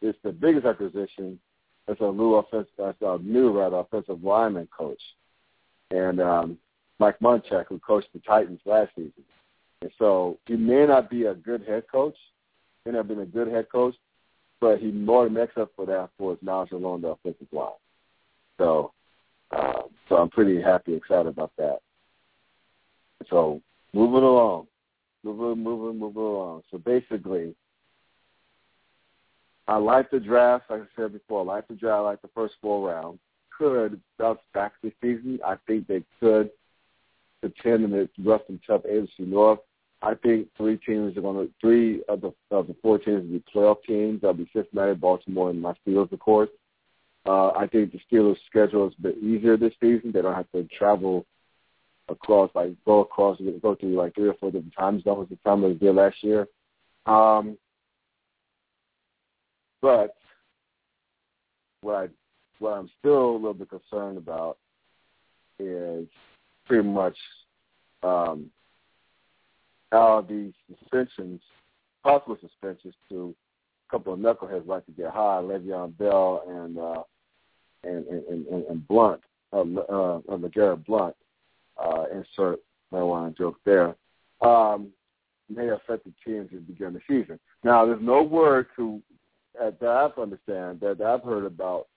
is 0.02 0.16
the 0.24 0.32
biggest 0.32 0.66
acquisition 0.66 1.40
as 1.88 1.96
a 2.00 2.12
new 2.12 2.36
offensive, 2.36 2.68
as 2.86 2.96
a 3.02 3.18
new 3.20 3.52
rather 3.52 3.78
offensive 3.78 4.24
lineman 4.24 4.68
coach, 4.76 5.02
and 5.92 6.20
um, 6.20 6.58
Mike 7.00 7.20
Munchak, 7.20 7.66
who 7.68 7.80
coached 7.80 8.10
the 8.14 8.20
Titans 8.20 8.60
last 8.66 8.92
season. 8.96 9.24
And 9.82 9.92
so 9.98 10.38
he 10.46 10.56
may 10.56 10.86
not 10.86 11.10
be 11.10 11.26
a 11.26 11.34
good 11.34 11.64
head 11.68 11.84
coach, 11.92 12.16
may 12.86 12.92
not 12.92 13.00
have 13.00 13.08
been 13.08 13.22
a 13.22 13.26
good 13.26 13.48
head 13.48 13.68
coach, 13.72 13.96
but 14.62 14.80
he 14.80 14.92
more 14.92 15.26
than 15.26 15.34
makes 15.34 15.58
up 15.58 15.72
for 15.76 15.86
that 15.88 16.10
for 16.18 16.32
his 16.32 16.40
knowledge 16.42 16.72
along 16.72 17.02
the 17.02 17.10
offensive 17.10 17.48
line. 17.52 17.72
So, 18.58 18.94
uh, 19.52 19.82
so 20.08 20.16
I'm 20.16 20.30
pretty 20.30 20.62
happy, 20.62 20.94
excited 20.94 21.28
about 21.28 21.52
that. 21.58 21.80
So 23.30 23.60
moving 23.94 24.24
along, 24.24 24.68
moving, 25.24 25.64
moving, 25.64 26.00
moving 26.00 26.22
along. 26.22 26.62
So 26.72 26.78
basically, 26.78 27.56
I 29.68 29.78
like 29.78 30.12
the 30.12 30.20
draft. 30.20 30.66
Like 30.70 30.82
I 30.82 31.02
said 31.02 31.14
before, 31.14 31.42
I 31.42 31.56
like 31.56 31.68
the 31.68 31.76
draft. 31.76 31.98
I 31.98 32.02
like 32.02 32.22
the 32.22 32.30
first 32.36 32.54
four 32.62 32.90
rounds. 32.90 33.20
Could 33.58 34.00
bounce 34.18 34.40
back 34.54 34.74
this 34.82 34.94
season. 35.02 35.40
I 35.46 35.56
think 35.68 35.88
they 35.88 36.04
could 36.20 36.52
the 37.42 38.10
rough 38.24 38.42
and 38.50 38.60
tough 38.66 38.84
AFC 38.84 39.20
North. 39.20 39.60
I 40.02 40.16
think 40.16 40.48
three 40.58 40.78
teams 40.78 41.16
are 41.16 41.22
going 41.22 41.48
to 41.48 41.54
three 41.62 42.02
of 42.10 42.22
the 42.22 42.34
of 42.50 42.68
the 42.68 42.76
four 42.82 42.98
teams 42.98 43.24
will 43.24 43.40
be 43.40 43.44
playoff 43.54 43.84
teams. 43.88 44.22
That'll 44.22 44.34
be 44.34 44.50
Cincinnati, 44.54 44.96
Baltimore, 44.96 45.52
and 45.52 45.62
my 45.62 45.74
Steelers, 45.86 46.12
of 46.12 46.20
course. 46.20 46.50
Uh, 47.26 47.50
I 47.50 47.68
think 47.68 47.92
the 47.92 48.00
Steelers' 48.12 48.38
schedule 48.48 48.88
is 48.88 48.96
a 48.98 49.02
bit 49.04 49.18
easier 49.20 49.58
this 49.58 49.74
season. 49.80 50.12
They 50.12 50.24
don't 50.24 50.34
have 50.34 50.52
to 50.54 50.68
travel 50.76 51.26
across, 52.10 52.50
like 52.56 52.74
go 52.84 53.02
across, 53.02 53.40
go 53.62 53.76
through 53.76 53.96
like 53.96 54.16
three 54.16 54.30
or 54.30 54.34
four 54.36 54.50
different 54.50 54.74
time 54.78 55.02
zones 55.04 55.30
the 55.30 55.38
time 55.48 55.62
they 55.62 55.74
did 55.74 55.96
last 55.96 56.18
year. 56.24 56.48
Um, 57.06 57.58
but 59.82 60.16
what 61.82 61.96
I 61.96 62.08
what 62.60 62.72
I'm 62.74 62.90
still 63.00 63.32
a 63.32 63.34
little 63.34 63.54
bit 63.54 63.70
concerned 63.70 64.18
about 64.18 64.58
is 65.60 66.08
pretty 66.66 66.88
much 66.88 67.18
um, 68.04 68.50
how 69.92 70.26
these 70.28 70.54
suspensions, 70.80 71.42
possible 72.04 72.38
suspensions 72.42 72.94
to 73.10 73.36
a 73.88 73.92
couple 73.92 74.14
of 74.14 74.20
knuckleheads 74.20 74.68
like 74.68 74.86
to 74.86 74.92
get 74.92 75.12
high, 75.12 75.42
Le'Veon 75.42 75.98
Bell 75.98 76.44
and 76.48 76.78
uh, 76.78 77.04
and, 77.84 78.06
and, 78.08 78.48
and, 78.48 78.66
and 78.66 78.88
Blount, 78.88 79.22
uh, 79.54 79.62
uh, 79.62 80.20
LeGarrette 80.30 80.86
Blount, 80.86 81.16
uh, 81.84 82.06
insert 82.14 82.60
marijuana 82.94 83.36
joke 83.36 83.58
there, 83.66 83.96
um, 84.42 84.90
may 85.50 85.70
affect 85.70 86.06
the 86.06 86.14
teams 86.24 86.50
at 86.54 86.68
the 86.68 86.92
the 86.92 87.02
season. 87.08 87.40
Now, 87.64 87.86
there's 87.86 88.02
no 88.02 88.22
word 88.22 88.68
to 88.76 89.02
uh, 89.62 89.72
that 89.82 89.90
I've 89.90 90.18
understand 90.20 90.80
that 90.82 91.02
I've 91.02 91.24
heard 91.24 91.46
about 91.46 91.88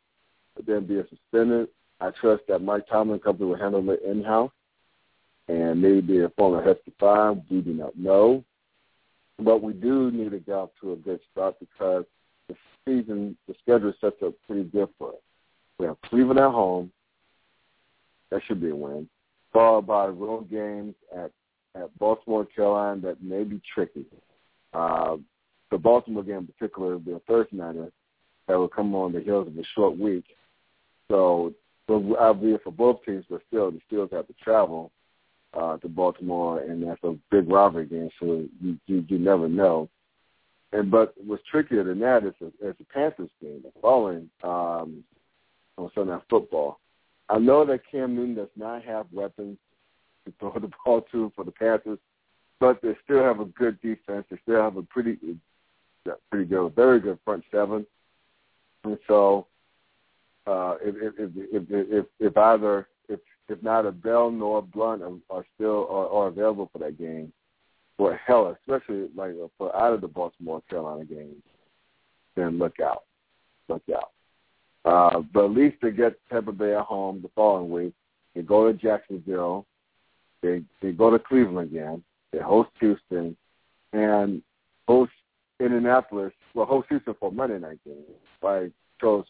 them 0.66 0.86
being 0.86 1.04
suspended. 1.10 1.68
I 2.00 2.10
trust 2.20 2.42
that 2.48 2.60
Mike 2.60 2.88
Tomlin 2.88 3.20
company 3.20 3.48
will 3.48 3.58
handle 3.58 3.88
it 3.90 4.02
in 4.02 4.24
house 4.24 4.50
and 5.48 5.80
maybe 5.80 6.20
a 6.20 6.28
former 6.30 6.62
hefty 6.62 6.92
fine. 6.98 7.42
We 7.50 7.60
do 7.60 7.72
not 7.72 7.96
know. 7.98 8.44
But 9.38 9.62
we 9.62 9.72
do 9.72 10.10
need 10.10 10.30
to 10.30 10.38
get 10.38 10.54
off 10.54 10.70
to 10.80 10.92
a 10.92 10.96
good 10.96 11.20
start 11.32 11.56
because 11.58 12.04
the 12.48 12.54
season, 12.84 13.36
the 13.48 13.54
schedule 13.62 13.90
is 13.90 13.96
set 14.00 14.22
up 14.22 14.34
pretty 14.46 14.64
good 14.64 14.88
for 14.98 15.10
us. 15.10 15.20
We 15.78 15.86
have 15.86 16.00
Cleveland 16.02 16.38
at 16.38 16.50
home. 16.50 16.92
That 18.30 18.42
should 18.46 18.60
be 18.60 18.70
a 18.70 18.76
win. 18.76 19.08
Followed 19.52 19.86
by 19.86 20.06
road 20.06 20.50
games 20.50 20.94
at, 21.14 21.30
at 21.74 21.96
Baltimore, 21.98 22.44
Carolina 22.44 23.00
that 23.02 23.22
may 23.22 23.44
be 23.44 23.60
tricky. 23.74 24.06
Uh, 24.72 25.16
the 25.70 25.78
Baltimore 25.78 26.22
game 26.22 26.38
in 26.38 26.46
particular 26.46 26.92
will 26.92 26.98
be 27.00 27.12
a 27.12 27.20
Thursday 27.20 27.56
nighter 27.56 27.90
that 28.46 28.56
will 28.56 28.68
come 28.68 28.94
on 28.94 29.12
the 29.12 29.20
heels 29.20 29.48
of 29.48 29.56
a 29.58 29.64
short 29.74 29.98
week. 29.98 30.24
So, 31.08 31.52
so 31.88 32.16
albeit 32.16 32.62
for 32.62 32.72
both 32.72 33.04
teams, 33.04 33.24
but 33.28 33.42
still, 33.48 33.70
the 33.70 33.80
Steelers 33.90 34.12
have 34.12 34.26
to 34.26 34.34
travel 34.42 34.90
uh, 35.56 35.76
to 35.78 35.88
Baltimore, 35.88 36.60
and 36.60 36.82
that's 36.86 37.02
a 37.04 37.16
big 37.30 37.48
rivalry 37.48 37.86
game, 37.86 38.10
so 38.20 38.44
you, 38.60 38.78
you 38.86 39.04
you 39.08 39.18
never 39.18 39.48
know. 39.48 39.88
And 40.72 40.90
but 40.90 41.14
what's 41.24 41.42
trickier 41.50 41.84
than 41.84 42.00
that 42.00 42.24
is 42.24 42.34
a, 42.40 42.46
is 42.68 42.74
the 42.78 42.84
Panthers 42.92 43.30
game, 43.40 43.62
the 43.62 43.70
following 43.80 44.28
um, 44.42 45.04
on 45.78 45.90
Sunday 45.94 46.12
Night 46.12 46.22
Football. 46.28 46.80
I 47.28 47.38
know 47.38 47.64
that 47.64 47.80
Cam 47.90 48.14
Newton 48.14 48.34
does 48.34 48.48
not 48.56 48.84
have 48.84 49.06
weapons 49.12 49.56
to 50.26 50.32
throw 50.40 50.52
the 50.60 50.70
ball 50.84 51.02
to 51.12 51.32
for 51.36 51.44
the 51.44 51.52
Panthers, 51.52 51.98
but 52.58 52.82
they 52.82 52.96
still 53.04 53.22
have 53.22 53.40
a 53.40 53.44
good 53.46 53.80
defense. 53.80 54.26
They 54.30 54.38
still 54.42 54.60
have 54.60 54.76
a 54.76 54.82
pretty, 54.82 55.18
pretty 56.30 56.46
good, 56.46 56.74
very 56.74 57.00
good 57.00 57.18
front 57.24 57.44
seven. 57.52 57.86
And 58.82 58.98
so, 59.06 59.46
uh, 60.46 60.76
if 60.82 61.14
if 61.18 61.30
if 61.36 61.62
if, 61.70 62.06
if 62.18 62.36
either 62.36 62.88
if 63.48 63.58
if 63.58 63.62
neither 63.62 63.90
Bell 63.90 64.30
nor 64.30 64.62
Blount 64.62 65.02
are, 65.02 65.12
are 65.30 65.44
still 65.54 65.86
are, 65.90 66.08
are 66.08 66.26
available 66.28 66.68
for 66.72 66.78
that 66.78 66.98
game, 66.98 67.32
for 67.96 68.16
hell, 68.16 68.56
especially 68.60 69.08
like 69.14 69.32
for 69.58 69.74
out 69.76 69.92
of 69.92 70.00
the 70.00 70.08
Baltimore 70.08 70.62
Carolina 70.68 71.04
game, 71.04 71.42
then 72.36 72.58
look 72.58 72.80
out, 72.80 73.04
look 73.68 73.82
out. 73.94 74.10
Uh, 74.84 75.20
but 75.32 75.46
at 75.46 75.50
least 75.50 75.76
they 75.80 75.90
get 75.90 76.18
Tampa 76.30 76.52
Bay 76.52 76.74
at 76.74 76.82
home 76.82 77.20
the 77.22 77.30
following 77.34 77.70
week. 77.70 77.94
They 78.34 78.42
go 78.42 78.70
to 78.70 78.76
Jacksonville. 78.76 79.66
They 80.42 80.62
they 80.82 80.92
go 80.92 81.10
to 81.10 81.18
Cleveland 81.18 81.70
again. 81.70 82.02
They 82.32 82.40
host 82.40 82.70
Houston 82.80 83.36
and 83.92 84.42
host 84.86 85.12
Indianapolis. 85.60 86.32
Well, 86.54 86.66
host 86.66 86.88
Houston 86.90 87.14
for 87.18 87.32
Monday 87.32 87.58
night 87.58 87.78
game. 87.84 88.02
Why 88.40 88.70
chose 89.00 89.24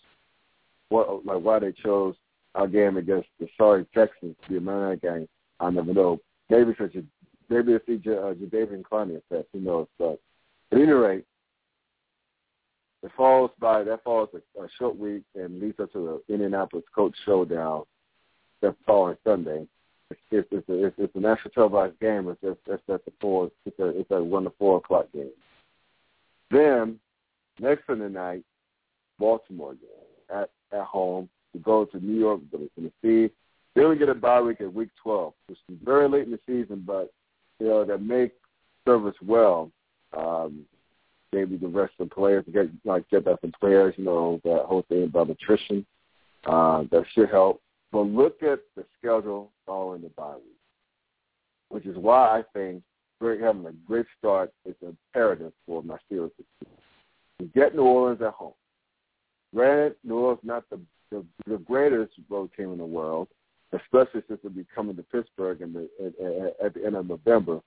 what 0.89 1.25
like 1.25 1.43
why 1.43 1.59
they 1.59 1.73
chose 1.73 2.15
our 2.55 2.69
game 2.69 2.97
against 2.97 3.29
the 3.41 3.49
sorry 3.57 3.87
Texans 3.95 4.37
to 4.43 4.49
be 4.49 4.57
a 4.57 4.61
Monday 4.61 4.91
night 4.91 5.03
game? 5.03 5.29
I 5.61 5.71
never 5.71 5.93
know. 5.93 6.21
Maybe 6.51 6.75
such 6.79 6.95
a 6.95 7.03
maybe 7.49 7.73
it's 7.73 7.87
the 7.87 7.95
uh, 7.95 8.35
Jadeveon 8.35 8.83
Clowney 8.83 9.17
effect. 9.17 9.49
Who 9.53 9.61
knows? 9.61 9.87
But 9.99 10.21
at 10.73 10.79
any 10.79 10.91
rate, 10.91 11.25
it 13.03 13.11
falls 13.17 13.51
by 13.59 13.85
that 13.85 14.03
falls 14.03 14.31
a, 14.35 14.63
a 14.63 14.69
short 14.79 14.97
week 14.97 15.23
and 15.35 15.61
leads 15.61 15.79
up 15.81 15.93
to 15.93 16.23
the 16.29 16.35
Indianapolis 16.35 16.85
Coach 16.95 17.15
Showdown 17.25 17.85
that 18.63 18.75
following 18.87 19.17
Sunday. 19.25 19.67
It's 20.11 20.21
it's 20.31 20.49
it's 20.51 20.69
a, 20.69 20.87
it's, 20.87 20.97
it's 20.99 21.17
a 21.17 21.21
national 21.21 21.51
televised 21.51 21.99
game. 22.01 22.29
It's 22.29 22.39
it's, 22.43 22.61
it's 22.67 22.83
at 22.89 23.05
the 23.05 23.13
four. 23.21 23.51
It's 23.67 23.79
a 23.79 23.89
it's 23.99 24.11
a 24.11 24.23
one 24.23 24.45
to 24.45 24.53
four 24.59 24.79
o'clock 24.79 25.07
game. 25.13 25.31
Then 26.51 26.99
next 27.59 27.87
Sunday 27.87 28.09
night, 28.09 28.45
Baltimore 29.19 29.75
game 29.75 30.35
at 30.35 30.51
at 30.73 30.85
home. 30.85 31.29
We 31.55 31.61
go 31.61 31.85
to 31.85 32.05
New 32.05 32.19
York, 32.19 32.41
go 32.51 32.59
to 32.59 32.71
Tennessee. 32.75 33.33
Then 33.75 33.89
we 33.89 33.97
get 33.97 34.09
a 34.09 34.15
bye 34.15 34.41
week 34.41 34.61
at 34.61 34.73
week 34.73 34.91
12, 35.03 35.33
which 35.47 35.59
is 35.69 35.79
very 35.85 36.09
late 36.09 36.25
in 36.25 36.31
the 36.31 36.41
season, 36.47 36.85
but 36.87 37.13
you 37.59 37.67
know 37.67 37.85
that 37.85 38.03
make 38.03 38.33
service 38.87 39.17
well. 39.23 39.71
Um, 40.17 40.65
maybe 41.33 41.57
the 41.57 41.69
rest 41.69 41.95
of 41.99 42.09
the 42.09 42.15
players 42.15 42.45
get 42.53 42.69
like 42.85 43.09
get 43.11 43.25
that 43.25 43.41
from 43.41 43.53
players, 43.59 43.95
you 43.97 44.05
know, 44.05 44.41
that 44.45 44.65
whole 44.67 44.85
thing 44.89 45.05
about 45.05 45.31
attrition. 45.31 45.85
Uh, 46.47 46.85
that 46.91 47.05
should 47.15 47.31
help. 47.31 47.63
But 47.91 48.03
look 48.03 48.43
at 48.43 48.61
the 48.77 48.85
schedule 48.99 49.51
following 49.67 50.03
the 50.03 50.11
bye 50.11 50.35
week, 50.35 50.59
which 51.69 51.87
is 51.87 51.97
why 51.97 52.39
I 52.39 52.43
think 52.53 52.83
we're 53.21 53.41
having 53.45 53.67
a 53.67 53.73
great 53.87 54.07
start 54.19 54.53
is 54.67 54.75
imperative 54.83 55.53
for 55.67 55.83
my 55.83 55.97
Steelers 56.11 56.31
to 57.39 57.47
get 57.55 57.75
New 57.75 57.83
Orleans 57.83 58.21
at 58.21 58.33
home. 58.33 58.53
Granted, 59.55 59.97
New 60.05 60.17
Orleans 60.17 60.41
not 60.43 60.69
the, 60.71 60.81
the 61.15 61.25
the 61.51 61.59
greatest 61.59 62.13
road 62.29 62.51
team 62.57 62.73
in 62.73 62.79
the 62.79 62.85
world, 62.85 63.29
especially 63.73 64.23
since 64.27 64.41
they'll 64.43 64.53
be 64.53 64.67
coming 64.75 64.97
to 64.97 65.03
Pittsburgh 65.05 65.61
in 65.61 65.73
the, 65.73 65.89
at, 66.05 66.67
at 66.67 66.75
the 66.75 66.85
end 66.85 66.97
of 66.97 67.09
November. 67.09 67.61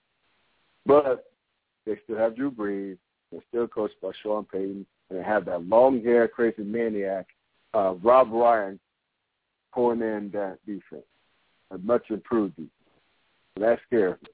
But 0.86 1.32
they 1.86 1.98
still 2.04 2.18
have 2.18 2.36
Drew 2.36 2.52
Brees. 2.52 2.98
They're 3.32 3.42
still 3.50 3.68
coached 3.68 4.00
by 4.02 4.12
Sean 4.22 4.46
Payton, 4.46 4.86
and 5.10 5.20
they 5.20 5.24
have 5.24 5.46
that 5.46 5.68
long-haired, 5.68 6.32
crazy 6.32 6.64
maniac, 6.64 7.28
uh, 7.74 7.96
Rob 8.02 8.32
Ryan, 8.32 8.80
pulling 9.74 10.02
in 10.02 10.30
that 10.34 10.60
defense, 10.66 11.04
a 11.72 11.78
much 11.78 12.04
improved 12.10 12.56
defense. 12.56 12.72
So 13.58 13.64
that 13.64 13.80
scares 13.86 14.18
me. 14.22 14.30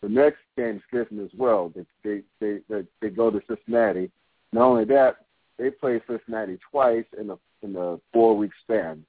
The 0.00 0.08
next 0.08 0.38
game 0.56 0.80
scares 0.88 1.10
me 1.10 1.24
as 1.24 1.30
well. 1.36 1.72
They 1.74 1.84
they 2.04 2.22
they 2.40 2.60
they, 2.68 2.84
they 3.00 3.10
go 3.10 3.30
to 3.30 3.40
Cincinnati. 3.48 4.10
Not 4.52 4.64
only 4.64 4.84
that, 4.86 5.16
they 5.58 5.70
play 5.70 6.00
Cincinnati 6.06 6.58
twice 6.70 7.04
in 7.18 7.26
the 7.26 7.38
in 7.62 7.72
the 7.72 8.00
four 8.12 8.36
week 8.36 8.52
span. 8.62 9.04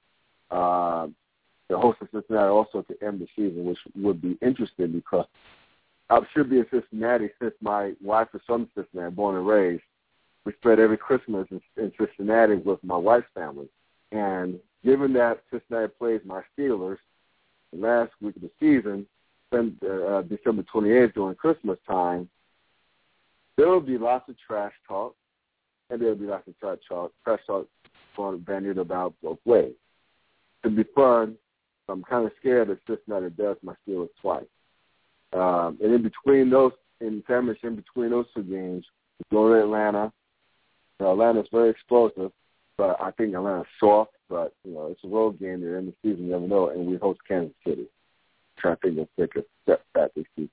Uh, 0.51 1.07
the 1.69 1.77
host 1.77 1.99
of 2.01 2.07
Cincinnati 2.11 2.49
also 2.49 2.81
to 2.81 3.05
end 3.05 3.21
the 3.21 3.27
season, 3.35 3.65
which 3.65 3.77
would 3.95 4.21
be 4.21 4.37
interesting 4.41 4.91
because 4.91 5.25
I 6.09 6.19
should 6.33 6.49
be 6.49 6.57
in 6.57 6.65
Cincinnati 6.71 7.29
since 7.39 7.53
my 7.61 7.93
wife 8.01 8.29
is 8.33 8.41
from 8.47 8.67
Cincinnati, 8.75 9.13
born 9.13 9.35
and 9.35 9.47
raised. 9.47 9.83
We 10.45 10.53
spent 10.53 10.79
every 10.79 10.97
Christmas 10.97 11.47
in, 11.51 11.61
in 11.77 11.91
Cincinnati 11.97 12.55
with 12.55 12.83
my 12.83 12.97
wife's 12.97 13.27
family. 13.35 13.67
And 14.11 14.59
given 14.83 15.13
that 15.13 15.43
Cincinnati 15.51 15.93
plays 15.99 16.21
my 16.25 16.41
Steelers 16.57 16.97
the 17.71 17.79
last 17.79 18.11
week 18.19 18.35
of 18.35 18.41
the 18.41 18.51
season, 18.59 19.05
then 19.51 19.77
uh, 19.83 20.23
December 20.23 20.63
28th 20.73 21.13
during 21.13 21.35
Christmas 21.35 21.77
time, 21.87 22.27
there 23.57 23.67
will 23.67 23.81
be 23.81 23.97
lots 23.97 24.27
of 24.29 24.35
trash 24.39 24.73
talk, 24.87 25.15
and 25.89 26.01
there 26.01 26.09
will 26.09 26.15
be 26.15 26.25
lots 26.25 26.47
of 26.47 26.57
trash 26.59 26.77
talk, 26.87 27.11
trash 27.23 27.41
talk 27.45 27.67
going 28.19 28.39
bandied 28.39 28.77
about 28.77 29.13
both 29.23 29.39
ways. 29.45 29.73
To 30.63 30.69
be 30.69 30.83
fun, 30.93 31.35
I'm 31.87 32.03
kind 32.03 32.25
of 32.25 32.33
scared 32.39 32.67
that 32.67 32.79
Cincinnati 32.85 33.29
does 33.29 33.55
my 33.63 33.73
Steelers 33.87 34.09
twice. 34.21 34.43
Um, 35.31 35.77
and 35.81 35.93
in 35.93 36.03
between 36.03 36.49
those, 36.49 36.73
in 36.99 37.23
sandwich 37.27 37.59
in 37.63 37.75
between 37.77 38.09
those 38.09 38.25
two 38.35 38.43
games, 38.43 38.85
we 39.19 39.37
go 39.37 39.47
to 39.47 39.61
Atlanta. 39.61 40.11
You 40.99 41.05
know, 41.05 41.11
Atlanta's 41.13 41.47
very 41.51 41.69
explosive, 41.69 42.31
but 42.77 42.99
I 43.01 43.11
think 43.11 43.33
Atlanta's 43.33 43.67
soft. 43.79 44.11
But 44.29 44.53
you 44.65 44.73
know, 44.73 44.87
it's 44.87 45.03
a 45.05 45.07
road 45.07 45.39
game. 45.39 45.61
They're 45.61 45.77
in 45.77 45.85
the 45.85 45.93
season, 46.03 46.25
you 46.25 46.31
never 46.31 46.47
know. 46.47 46.69
And 46.69 46.85
we 46.85 46.97
host 46.97 47.19
Kansas 47.25 47.55
City. 47.65 47.83
I'm 47.83 48.77
trying 48.81 48.95
to 48.95 48.95
think 48.95 49.09
take 49.17 49.35
a 49.37 49.45
step 49.63 49.83
back 49.93 50.11
this 50.15 50.25
season. 50.35 50.51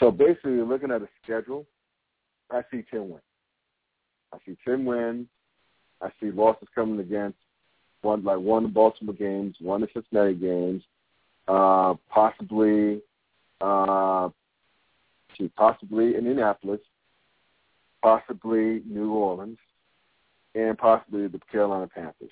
So 0.00 0.10
basically, 0.10 0.60
looking 0.60 0.90
at 0.90 1.00
the 1.00 1.08
schedule, 1.22 1.66
I 2.50 2.60
see 2.70 2.84
ten 2.90 3.08
wins. 3.08 3.22
I 4.34 4.38
see 4.44 4.56
ten 4.66 4.84
wins. 4.84 5.26
I 6.02 6.10
see 6.20 6.30
losses 6.30 6.68
coming 6.74 7.00
against 7.00 7.38
one 8.02 8.24
like 8.24 8.38
one 8.38 8.70
Baltimore 8.70 9.14
games, 9.14 9.56
one 9.60 9.82
the 9.82 9.88
Cincinnati 9.92 10.34
games, 10.34 10.82
uh, 11.48 11.94
possibly 12.08 13.02
uh, 13.60 14.30
to 15.36 15.48
possibly 15.56 16.16
Indianapolis, 16.16 16.80
possibly 18.02 18.82
New 18.86 19.12
Orleans, 19.12 19.58
and 20.54 20.76
possibly 20.78 21.26
the 21.26 21.40
Carolina 21.50 21.88
Panthers. 21.88 22.30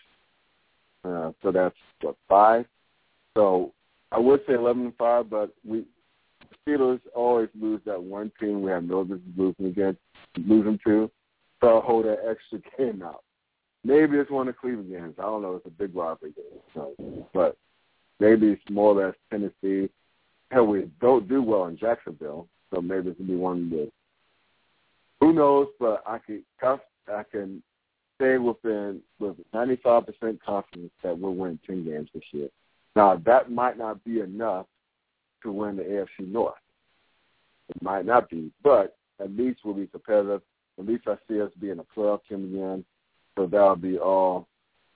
Uh, 1.05 1.33
so 1.43 1.53
that's 1.53 1.77
what 2.01 2.17
five. 2.29 2.65
So 3.35 3.73
I 4.11 4.19
would 4.19 4.41
say 4.47 4.55
eleven 4.55 4.87
and 4.87 4.97
five, 4.97 5.29
but 5.29 5.51
we 5.67 5.85
Steelers 6.67 7.01
always 7.15 7.49
lose 7.59 7.81
that 7.87 8.03
one 8.03 8.33
team 8.41 8.63
we 8.63 8.71
have 8.71 8.85
no 8.85 9.05
business 9.05 9.21
losing 9.37 9.67
against, 9.67 10.01
losing 10.37 10.79
to. 10.87 11.11
So 11.61 11.69
I'll 11.69 11.81
hold 11.81 12.05
that 12.07 12.19
extra 12.29 12.61
game 12.79 13.03
out. 13.03 13.23
Maybe 13.89 14.19
it's 14.19 14.31
one 14.31 14.49
of 14.49 14.57
Cleveland 14.59 14.91
games. 14.91 15.15
I 15.19 15.23
don't 15.23 15.43
know. 15.43 15.57
It's 15.57 15.67
a 15.67 15.71
big 15.71 15.97
rivalry 15.97 16.33
game, 16.33 16.61
so, 16.75 16.93
but 17.33 17.57
maybe 18.21 18.49
it's 18.49 18.71
more 18.71 18.93
or 18.93 19.07
less 19.07 19.15
Tennessee 19.31 19.89
hell, 20.51 20.67
we 20.67 20.91
don't 21.01 21.29
do 21.29 21.43
well 21.43 21.67
in 21.67 21.79
Jacksonville, 21.79 22.49
so 22.73 22.81
maybe 22.81 23.11
it's 23.11 23.19
gonna 23.19 23.31
be 23.31 23.37
one 23.37 23.65
of 23.65 23.71
the. 23.71 23.93
Who 25.21 25.33
knows? 25.33 25.69
But 25.79 26.03
I 26.07 26.19
can 26.19 26.45
I 26.63 27.23
can 27.31 27.63
say 28.21 28.39
within 28.39 29.01
with 29.19 29.37
95% 29.55 30.39
confidence 30.45 30.93
that 31.03 31.19
we'll 31.19 31.35
win 31.35 31.59
10 31.67 31.85
games 31.85 32.09
this 32.13 32.25
year. 32.33 32.49
Now 32.97 33.21
that 33.25 33.51
might 33.51 33.79
not 33.79 34.03
be 34.05 34.21
enough 34.21 34.67
to 35.43 35.53
win 35.53 35.77
the 35.77 35.83
AFC 35.83 36.31
North. 36.31 36.55
It 37.69 37.83
might 37.83 38.07
not 38.07 38.29
be, 38.29 38.51
but 38.63 38.97
at 39.21 39.31
least 39.37 39.61
we'll 39.65 39.75
be 39.75 39.87
competitive. 39.87 40.43
At 40.79 40.87
least 40.87 41.05
I 41.07 41.17
see 41.29 41.41
us 41.41 41.51
being 41.61 41.79
a 41.81 41.99
playoff 41.99 42.21
team 42.29 42.45
again, 42.55 42.85
so 43.39 43.47
that'll 43.47 43.77
be 43.77 43.99
all 43.99 44.49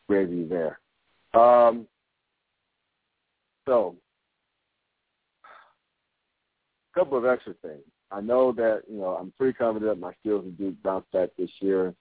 gravy 0.09 0.45
there. 0.45 0.81
Um, 1.33 1.87
so 3.67 3.95
a 6.95 6.99
couple 6.99 7.17
of 7.17 7.25
extra 7.25 7.55
things. 7.63 7.83
I 8.11 8.21
know 8.21 8.53
that 8.53 8.83
you 8.91 8.99
know 8.99 9.17
I'm 9.19 9.33
pretty 9.39 9.55
confident 9.55 10.01
my 10.01 10.13
skills 10.21 10.45
will 10.45 10.51
do 10.53 10.77
bounce 10.83 11.07
back 11.13 11.31
this 11.39 11.51
year. 11.61 11.95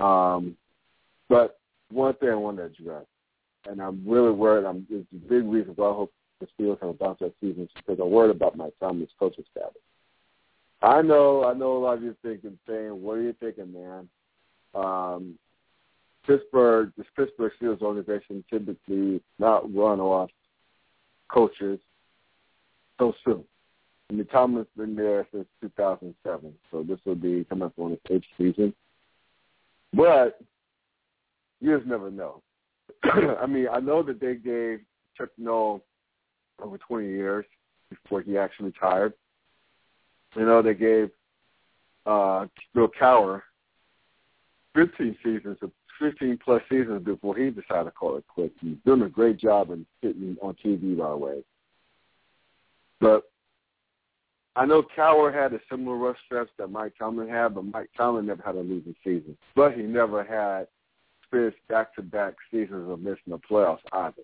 Um, 0.00 0.56
but 1.28 1.60
one 1.90 2.14
thing 2.14 2.30
I 2.30 2.34
want 2.34 2.56
to 2.56 2.64
address, 2.64 3.06
and 3.66 3.80
I'm 3.80 4.02
really 4.06 4.32
worried. 4.32 4.66
I'm 4.66 4.86
it's 4.90 5.06
a 5.12 5.28
big 5.28 5.44
reason 5.46 5.72
why 5.76 5.88
I 5.88 5.94
hope 5.94 6.12
the 6.40 6.48
Steelers 6.58 6.80
have 6.80 6.90
a 6.90 6.94
bounce 6.94 7.20
back 7.20 7.30
season 7.40 7.68
because 7.76 8.00
I'm 8.00 8.10
worried 8.10 8.34
about 8.34 8.56
my 8.56 8.70
time 8.80 9.00
as 9.02 9.08
coaching 9.18 9.44
status. 9.52 9.72
I 10.82 11.02
know, 11.02 11.44
I 11.44 11.52
know 11.52 11.76
a 11.76 11.78
lot 11.78 11.98
of 11.98 12.02
you 12.02 12.16
thinking, 12.22 12.58
saying, 12.66 13.02
"What 13.02 13.18
are 13.18 13.22
you 13.22 13.34
thinking, 13.38 13.72
man?" 13.72 14.08
Um, 14.74 15.38
Pittsburgh, 16.30 16.92
this 16.96 17.08
Pittsburgh 17.16 17.50
Steelers 17.60 17.82
organization 17.82 18.44
typically 18.48 19.20
not 19.40 19.74
run 19.74 19.98
off 19.98 20.30
coaches 21.28 21.80
so 23.00 23.12
soon. 23.24 23.42
I 24.08 24.12
mean, 24.12 24.26
Tomlin's 24.26 24.68
been 24.76 24.94
there 24.94 25.26
since 25.32 25.46
2007, 25.60 26.54
so 26.70 26.84
this 26.84 27.00
will 27.04 27.16
be 27.16 27.44
coming 27.48 27.64
up 27.64 27.72
on 27.78 27.90
his 27.90 27.98
eighth 28.10 28.24
season. 28.38 28.72
But 29.92 30.40
you 31.60 31.76
just 31.76 31.88
never 31.88 32.12
know. 32.12 32.42
I 33.02 33.46
mean, 33.46 33.66
I 33.72 33.80
know 33.80 34.04
that 34.04 34.20
they 34.20 34.36
gave 34.36 34.82
Chuck 35.18 35.30
Noll 35.36 35.82
over 36.62 36.78
20 36.78 37.08
years 37.08 37.44
before 37.88 38.20
he 38.20 38.38
actually 38.38 38.66
retired. 38.66 39.14
You 40.36 40.46
know, 40.46 40.62
they 40.62 40.74
gave 40.74 41.10
uh, 42.06 42.46
Bill 42.72 42.88
Cowher 43.00 43.42
15 44.76 45.16
seasons, 45.24 45.58
15 46.00 46.38
plus 46.44 46.62
seasons 46.68 47.04
before 47.04 47.36
he 47.36 47.50
decided 47.50 47.84
to 47.84 47.90
call 47.92 48.16
it 48.16 48.24
quits. 48.26 48.54
He's 48.60 48.76
doing 48.84 49.02
a 49.02 49.08
great 49.08 49.36
job 49.36 49.70
in 49.70 49.86
sitting 50.02 50.36
on 50.42 50.56
TV, 50.64 50.96
by 50.98 51.10
the 51.10 51.16
way. 51.16 51.44
But 53.00 53.24
I 54.56 54.66
know 54.66 54.82
Cowher 54.96 55.32
had 55.32 55.52
a 55.52 55.60
similar 55.70 55.96
rough 55.96 56.16
stretch 56.26 56.48
that 56.58 56.68
Mike 56.68 56.94
Tomlin 56.98 57.28
had, 57.28 57.54
but 57.54 57.64
Mike 57.64 57.90
Tomlin 57.96 58.26
never 58.26 58.42
had 58.42 58.56
a 58.56 58.60
losing 58.60 58.96
season. 59.04 59.36
But 59.54 59.74
he 59.74 59.82
never 59.82 60.24
had 60.24 60.66
experienced 61.22 61.58
back-to-back 61.68 62.34
seasons 62.50 62.90
of 62.90 63.00
missing 63.00 63.18
the 63.28 63.38
playoffs 63.38 63.78
either. 63.92 64.22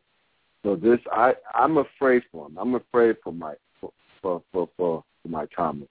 So 0.64 0.74
this, 0.74 0.98
I, 1.12 1.34
I'm 1.54 1.78
afraid 1.78 2.22
for 2.32 2.46
him. 2.46 2.58
I'm 2.58 2.74
afraid 2.74 3.16
for 3.22 3.32
Mike, 3.32 3.60
for 3.80 3.92
for 4.20 4.42
for, 4.50 4.68
for, 4.76 5.04
for 5.22 5.28
Mike 5.28 5.50
Tomlin. 5.54 5.88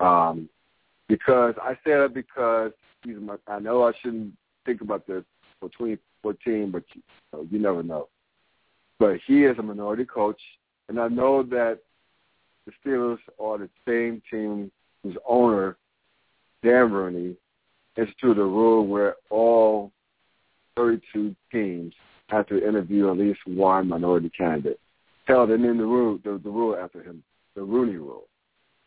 Um, 0.00 0.48
because 1.08 1.54
I 1.62 1.74
say 1.84 1.92
that 1.92 2.14
because 2.14 2.72
he's 3.04 3.16
my, 3.20 3.36
I 3.46 3.58
know 3.58 3.82
I 3.84 3.92
shouldn't 4.00 4.32
think 4.64 4.80
about 4.80 5.06
this 5.06 5.24
for 5.60 5.68
2014, 5.70 6.70
but 6.70 6.82
you, 6.94 7.02
know, 7.32 7.46
you 7.50 7.58
never 7.58 7.82
know. 7.82 8.08
But 8.98 9.18
he 9.26 9.44
is 9.44 9.58
a 9.58 9.62
minority 9.62 10.04
coach, 10.04 10.40
and 10.88 11.00
I 11.00 11.08
know 11.08 11.42
that 11.44 11.80
the 12.66 12.72
Steelers 12.84 13.18
are 13.40 13.58
the 13.58 13.68
same 13.86 14.22
team 14.30 14.70
whose 15.02 15.16
owner, 15.28 15.76
Dan 16.62 16.92
Rooney, 16.92 17.36
instituted 17.96 18.40
a 18.40 18.44
rule 18.44 18.86
where 18.86 19.16
all 19.30 19.92
32 20.76 21.34
teams 21.52 21.94
have 22.28 22.46
to 22.48 22.66
interview 22.66 23.10
at 23.10 23.18
least 23.18 23.40
one 23.46 23.88
minority 23.88 24.30
candidate. 24.30 24.80
Hell, 25.26 25.46
they 25.46 25.56
named 25.56 25.80
the 25.80 25.84
rule 25.84 26.18
the, 26.24 26.40
the 26.42 26.50
rule 26.50 26.76
after 26.76 27.02
him, 27.02 27.22
the 27.54 27.62
Rooney 27.62 27.96
Rule, 27.96 28.28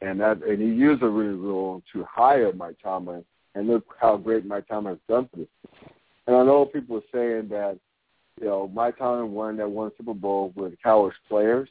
and 0.01 0.19
that 0.19 0.43
and 0.43 0.61
he 0.61 0.67
used 0.67 1.01
the 1.01 1.07
Rooney 1.07 1.37
Rule 1.37 1.81
to 1.93 2.05
hire 2.09 2.51
Mike 2.53 2.77
Tomlin. 2.83 3.23
And 3.57 3.67
look 3.67 3.95
how 3.99 4.17
great 4.17 4.45
Mike 4.45 4.67
Tomlin 4.67 4.93
has 4.93 4.99
done 5.09 5.27
for 5.31 5.37
this. 5.37 5.47
And 6.27 6.35
I 6.35 6.43
know 6.43 6.65
people 6.65 6.97
are 6.97 7.01
saying 7.11 7.49
that 7.49 7.79
you 8.39 8.45
know 8.45 8.69
Mike 8.71 8.99
Tomlin 8.99 9.31
won 9.31 9.57
that 9.57 9.67
one 9.67 9.91
Super 9.97 10.13
Bowl 10.13 10.53
with 10.55 10.73
Cowher's 10.83 11.15
players, 11.27 11.67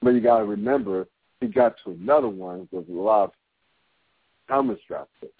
but 0.00 0.10
you 0.10 0.20
got 0.20 0.38
to 0.38 0.44
remember 0.44 1.08
he 1.40 1.48
got 1.48 1.74
to 1.82 1.90
another 1.90 2.28
one 2.28 2.68
with 2.70 2.88
a 2.88 2.92
lot 2.92 3.24
of 3.24 3.30
Thomas 4.46 4.78
draft 4.86 5.10
picks. 5.20 5.32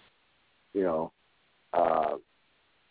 You 0.75 0.83
know, 0.83 1.13
uh, 1.73 2.17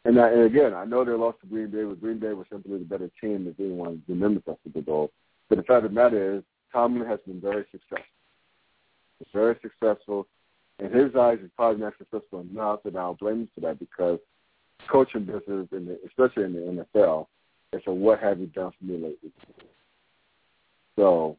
and, 0.05 0.17
I, 0.17 0.29
and 0.29 0.43
again, 0.43 0.73
I 0.73 0.85
know 0.85 1.03
they 1.03 1.11
lost 1.11 1.41
to 1.41 1.47
Green 1.47 1.69
Bay, 1.69 1.83
but 1.83 1.99
Green 1.99 2.17
Bay 2.17 2.31
was 2.31 2.47
simply 2.49 2.77
the 2.77 2.85
better 2.85 3.11
team 3.19 3.43
that 3.43 3.57
didn't 3.57 3.75
want 3.75 4.05
to 4.07 4.13
remember 4.13 4.41
that 4.47 4.59
Super 4.63 4.81
Bowl. 4.81 5.11
But 5.49 5.57
the 5.57 5.63
fact 5.63 5.83
of 5.83 5.91
the 5.91 5.95
matter 5.95 6.37
is, 6.37 6.43
Tomlin 6.71 7.07
has 7.09 7.19
been 7.27 7.41
very 7.41 7.65
successful. 7.71 8.05
He's 9.19 9.27
very 9.33 9.57
successful. 9.61 10.27
In 10.79 10.91
his 10.91 11.15
eyes, 11.15 11.39
he's 11.41 11.49
probably 11.55 11.81
not 11.81 11.93
successful 11.97 12.41
enough, 12.41 12.81
and 12.85 12.97
I'll 12.97 13.15
blame 13.15 13.41
him 13.41 13.49
for 13.55 13.61
that 13.61 13.79
because 13.79 14.19
coaching 14.89 15.25
business, 15.25 15.67
in 15.71 15.85
the, 15.85 15.99
especially 16.05 16.43
in 16.43 16.53
the 16.53 16.85
NFL, 16.95 17.27
it's 17.73 17.87
a 17.87 17.91
what 17.91 18.19
have 18.19 18.39
you 18.39 18.47
done 18.47 18.71
for 18.77 18.85
me 18.85 18.93
lately? 18.93 19.31
So 20.95 21.35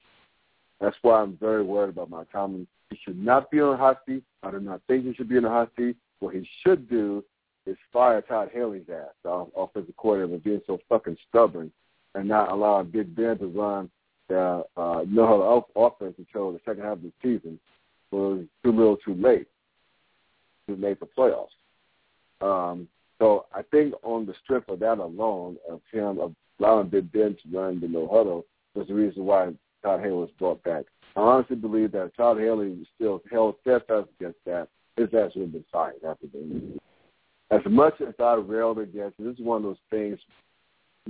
that's 0.80 0.96
why 1.02 1.20
I'm 1.20 1.36
very 1.36 1.62
worried 1.62 1.90
about 1.90 2.10
my 2.10 2.24
Tomlin. 2.32 2.66
He 2.90 2.98
should 3.04 3.18
not 3.18 3.50
be 3.50 3.60
on 3.60 3.74
a 3.74 3.76
hot 3.76 4.00
seat. 4.06 4.22
I 4.42 4.50
do 4.50 4.60
not 4.60 4.80
think 4.86 5.04
he 5.04 5.14
should 5.14 5.28
be 5.28 5.36
in 5.36 5.44
a 5.44 5.50
hot 5.50 5.70
seat. 5.76 5.96
What 6.20 6.34
he 6.34 6.48
should 6.64 6.88
do 6.88 7.24
is 7.66 7.76
fire 7.92 8.20
Todd 8.22 8.50
Haley's 8.52 8.88
ass, 8.90 9.10
the 9.22 9.46
offensive 9.56 9.96
coordinator, 9.96 10.38
for 10.38 10.44
being 10.44 10.60
so 10.66 10.78
fucking 10.88 11.16
stubborn 11.28 11.70
and 12.14 12.28
not 12.28 12.50
allowing 12.50 12.90
Big 12.90 13.14
Ben 13.14 13.38
to 13.38 13.46
run 13.46 13.90
the 14.28 14.64
uh, 14.76 15.04
no 15.08 15.66
offense 15.76 16.14
until 16.18 16.52
the 16.52 16.60
second 16.64 16.82
half 16.82 16.94
of 16.94 17.02
the 17.02 17.12
season 17.22 17.58
was 18.10 18.44
too 18.64 18.72
little 18.72 18.96
too 18.96 19.14
late 19.14 19.46
to 20.68 20.76
make 20.76 21.00
the 21.00 21.06
playoffs. 21.06 21.48
Um, 22.40 22.88
so 23.18 23.46
I 23.52 23.62
think 23.62 23.94
on 24.02 24.26
the 24.26 24.34
strip 24.44 24.68
of 24.68 24.78
that 24.80 24.98
alone, 24.98 25.56
of 25.68 25.80
him 25.92 26.34
allowing 26.60 26.88
Big 26.88 27.10
Ben 27.12 27.36
to 27.42 27.58
run 27.58 27.80
the 27.80 27.88
no 27.88 28.06
huddle, 28.06 28.44
was 28.74 28.86
the 28.86 28.94
reason 28.94 29.24
why 29.24 29.52
Todd 29.82 30.00
Haley 30.00 30.12
was 30.12 30.30
brought 30.38 30.62
back. 30.62 30.84
I 31.16 31.20
honestly 31.20 31.56
believe 31.56 31.92
that 31.92 32.16
Todd 32.16 32.38
Haley 32.38 32.86
still 32.94 33.22
held 33.30 33.56
steadfast 33.62 34.08
against 34.20 34.38
that. 34.46 34.68
Would 34.96 35.12
have 35.12 35.32
been 35.32 35.64
fired 35.70 35.94
after 36.04 36.26
the 36.26 36.76
as 37.50 37.60
much 37.68 37.94
as 38.00 38.14
I 38.18 38.34
railed 38.34 38.78
against, 38.78 39.16
this 39.18 39.34
is 39.34 39.40
one 39.40 39.58
of 39.58 39.62
those 39.62 39.76
things 39.90 40.18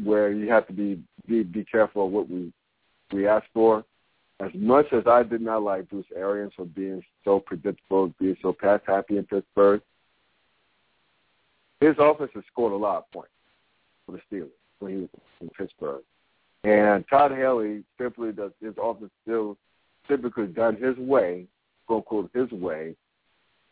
where 0.04 0.30
you 0.30 0.48
have 0.50 0.66
to 0.68 0.72
be 0.72 1.00
be, 1.26 1.42
be 1.42 1.64
careful 1.64 2.06
of 2.06 2.12
what 2.12 2.28
we 2.28 2.52
we 3.12 3.26
ask 3.26 3.44
for. 3.52 3.84
As 4.40 4.50
much 4.54 4.86
as 4.92 5.04
I 5.06 5.24
did 5.24 5.40
not 5.40 5.62
like 5.62 5.88
Bruce 5.88 6.06
Arians 6.16 6.52
for 6.54 6.64
being 6.64 7.02
so 7.24 7.40
predictable, 7.40 8.14
being 8.20 8.36
so 8.40 8.52
pass 8.52 8.80
happy 8.86 9.18
in 9.18 9.24
Pittsburgh, 9.24 9.80
his 11.80 11.96
offense 11.98 12.30
has 12.34 12.44
scored 12.50 12.72
a 12.72 12.76
lot 12.76 12.98
of 12.98 13.10
points 13.10 13.32
for 14.06 14.12
the 14.12 14.20
Steelers 14.30 14.50
when 14.78 14.92
he 14.92 14.98
was 14.98 15.08
in 15.40 15.48
Pittsburgh. 15.50 16.02
And 16.64 17.04
Todd 17.08 17.32
Haley 17.32 17.82
simply 18.00 18.32
does 18.32 18.52
his 18.60 18.74
offense 18.80 19.10
still 19.22 19.56
typically 20.06 20.46
done 20.46 20.76
his 20.76 20.96
way, 20.96 21.46
quote 21.86 21.98
unquote 21.98 22.30
his 22.32 22.50
way, 22.52 22.94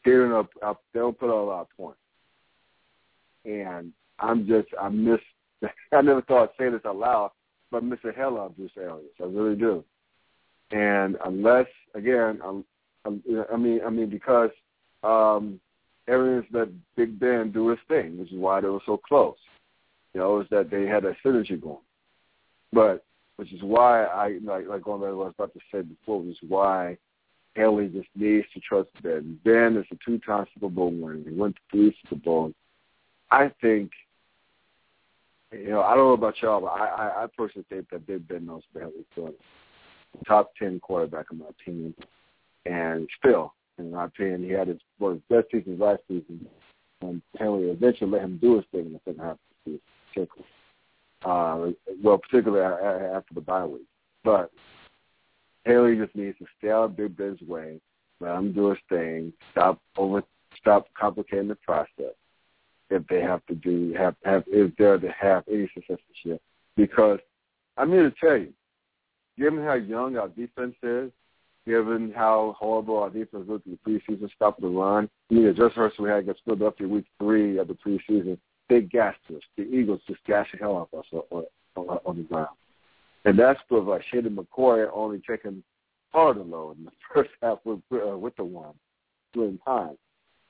getting 0.05 0.33
up, 0.33 0.51
up 0.65 0.83
they 0.93 1.01
don't 1.01 1.19
put 1.19 1.31
a 1.31 1.35
lot 1.35 1.63
of 1.63 1.77
points 1.77 1.99
and 3.47 3.93
I'm 4.19 4.47
just 4.47 4.69
I 4.81 4.89
miss. 4.89 5.21
I 5.93 6.03
never 6.03 6.23
thought 6.23 6.51
I'd 6.51 6.59
say 6.59 6.71
this 6.71 6.85
out 6.85 6.97
loud, 6.97 7.31
but 7.71 7.79
I 7.79 7.81
miss 7.87 8.01
the 8.05 8.13
hell 8.13 8.39
out 8.39 8.51
of 8.51 8.57
Bruce 8.57 8.73
Arians. 8.77 9.09
I 9.21 9.25
really 9.25 9.57
do. 9.57 9.85
And 10.71 11.17
unless 11.25 11.67
again, 11.95 12.41
I'm, 12.45 12.65
I'm 13.05 13.23
I 13.53 13.57
mean 13.57 13.81
I 13.87 13.91
mean 13.91 14.11
because 14.11 14.51
um, 15.03 15.61
Arians 16.09 16.47
let 16.53 16.69
Big 16.97 17.19
Ben 17.19 17.51
do 17.53 17.69
his 17.69 17.79
thing, 17.89 18.19
which 18.19 18.33
is 18.33 18.39
why 18.39 18.61
they 18.61 18.69
were 18.69 18.81
so 18.87 18.97
close. 18.97 19.37
You 20.15 20.21
know, 20.21 20.41
is 20.41 20.49
that 20.51 20.71
they 20.71 20.87
had 20.87 21.05
that 21.05 21.17
synergy 21.25 21.61
going. 21.61 21.79
But 22.73 23.05
which 23.37 23.53
is 23.53 23.63
why 23.63 24.05
I 24.05 24.39
like 24.43 24.67
like 24.67 24.83
going 24.83 25.01
back 25.01 25.11
to 25.11 25.17
what 25.17 25.25
I 25.25 25.27
was 25.27 25.35
about 25.39 25.53
to 25.55 25.61
say 25.73 25.83
before, 25.83 26.21
which 26.21 26.43
is 26.43 26.49
why 26.49 26.97
Haley 27.55 27.89
just 27.89 28.09
needs 28.15 28.47
to 28.55 28.61
trust 28.61 28.91
Ben. 29.03 29.39
Ben 29.45 29.77
is 29.77 29.87
a 29.91 29.97
two-time 30.05 30.47
Super 30.55 30.69
Bowl 30.69 30.91
winner. 30.91 31.29
He 31.29 31.35
went 31.35 31.57
to 31.57 31.63
three 31.71 31.97
Super 32.03 32.21
Bowls. 32.23 32.55
I 33.31 33.51
think, 33.61 33.91
you 35.53 35.71
know, 35.71 35.83
I 35.83 35.95
don't 35.95 36.07
know 36.07 36.13
about 36.13 36.41
y'all, 36.41 36.61
but 36.61 36.69
I, 36.69 36.87
I, 36.87 37.25
I 37.25 37.27
personally 37.37 37.67
think 37.69 37.91
that 37.91 38.07
Big 38.07 38.29
Ben 38.29 38.47
knows 38.47 38.63
better 38.73 38.91
than 39.17 39.35
top 40.27 40.53
ten 40.59 40.81
quarterback 40.81 41.27
in 41.31 41.39
my 41.39 41.47
opinion, 41.49 41.95
and 42.65 43.09
still, 43.19 43.55
in 43.79 43.91
my 43.91 44.05
opinion, 44.05 44.43
he 44.43 44.51
had 44.51 44.69
his 44.69 44.79
one 44.99 45.13
of 45.13 45.29
best 45.29 45.51
seasons 45.53 45.81
last 45.81 46.03
season, 46.09 46.47
and 47.03 47.23
Henry 47.39 47.71
eventually 47.71 48.11
let 48.11 48.23
him 48.23 48.39
do 48.41 48.57
his 48.57 48.65
thing 48.73 48.87
in 48.87 48.93
the 48.93 49.01
second 49.05 49.21
half 49.21 49.33
of 49.33 49.39
the 49.65 49.71
season, 49.73 49.81
particularly. 50.09 50.51
Uh, 51.25 51.71
well, 52.03 52.19
particularly 52.19 52.63
after 52.63 53.35
the 53.35 53.41
bye 53.41 53.65
week, 53.65 53.87
but 54.23 54.53
Haley 55.65 55.97
just 55.97 56.15
needs 56.15 56.39
to 56.39 56.45
stay 56.59 56.71
out 56.71 56.85
of 56.85 56.97
Big 56.97 57.17
Ben's 57.17 57.41
way, 57.41 57.81
let 58.21 58.37
him 58.37 58.53
do 58.53 58.69
his 58.69 58.79
thing, 58.89 59.33
stop 59.51 59.81
over, 59.97 60.23
stop 60.57 60.87
complicating 60.95 61.49
the 61.49 61.57
process, 61.57 62.15
if 62.91 63.05
they 63.09 63.21
have 63.21 63.45
to 63.47 63.55
do 63.55 63.95
have 63.99 64.15
have 64.25 64.45
is 64.47 64.71
there 64.79 64.99
to 64.99 65.09
have 65.09 65.43
any 65.51 65.69
successorship. 65.75 66.41
Because 66.77 67.19
I'm 67.77 67.91
here 67.91 68.11
to 68.11 68.17
tell 68.21 68.37
you, 68.37 68.53
given 69.39 69.63
how 69.65 69.75
young 69.75 70.17
our 70.17 70.29
defense 70.29 70.75
is, 70.83 71.11
given 71.67 72.13
how 72.15 72.55
horrible 72.59 72.99
our 72.99 73.11
defense 73.11 73.45
looked 73.49 73.67
in 73.67 73.79
the 73.85 73.91
preseason, 73.91 74.31
stop 74.35 74.61
the 74.61 74.69
run. 74.69 75.09
I 75.31 75.35
mean, 75.35 75.55
just 75.57 75.75
first 75.75 75.99
we 75.99 76.09
had 76.09 76.19
against 76.19 76.43
Philadelphia 76.45 76.87
week 76.87 77.07
three 77.19 77.59
of 77.59 77.69
the 77.69 77.75
preseason, 77.75 78.39
they 78.69 78.83
gassed 78.83 79.19
us. 79.35 79.43
The 79.57 79.65
Eagles 79.65 80.01
just 80.07 80.25
gassed 80.25 80.51
the 80.53 80.59
hell 80.59 80.77
out 80.77 80.89
of 80.93 81.01
us 81.01 81.25
on, 81.31 81.45
on, 81.77 81.99
on 82.05 82.17
the 82.17 82.23
ground. 82.23 82.57
And 83.25 83.39
that's 83.39 83.61
with 83.71 83.89
uh, 83.89 83.99
Shady 84.11 84.29
McCoy 84.29 84.89
only 84.93 85.21
taking 85.29 85.63
part 86.13 86.37
of 86.37 86.47
the 86.47 86.57
load 86.57 86.79
in 86.79 86.85
the 86.85 86.93
first 87.15 87.31
half 87.43 87.59
with, 87.65 87.81
uh, 87.93 88.17
with 88.17 88.37
the 88.37 88.45
one, 88.45 88.75
doing 89.35 89.59
time. 89.67 89.99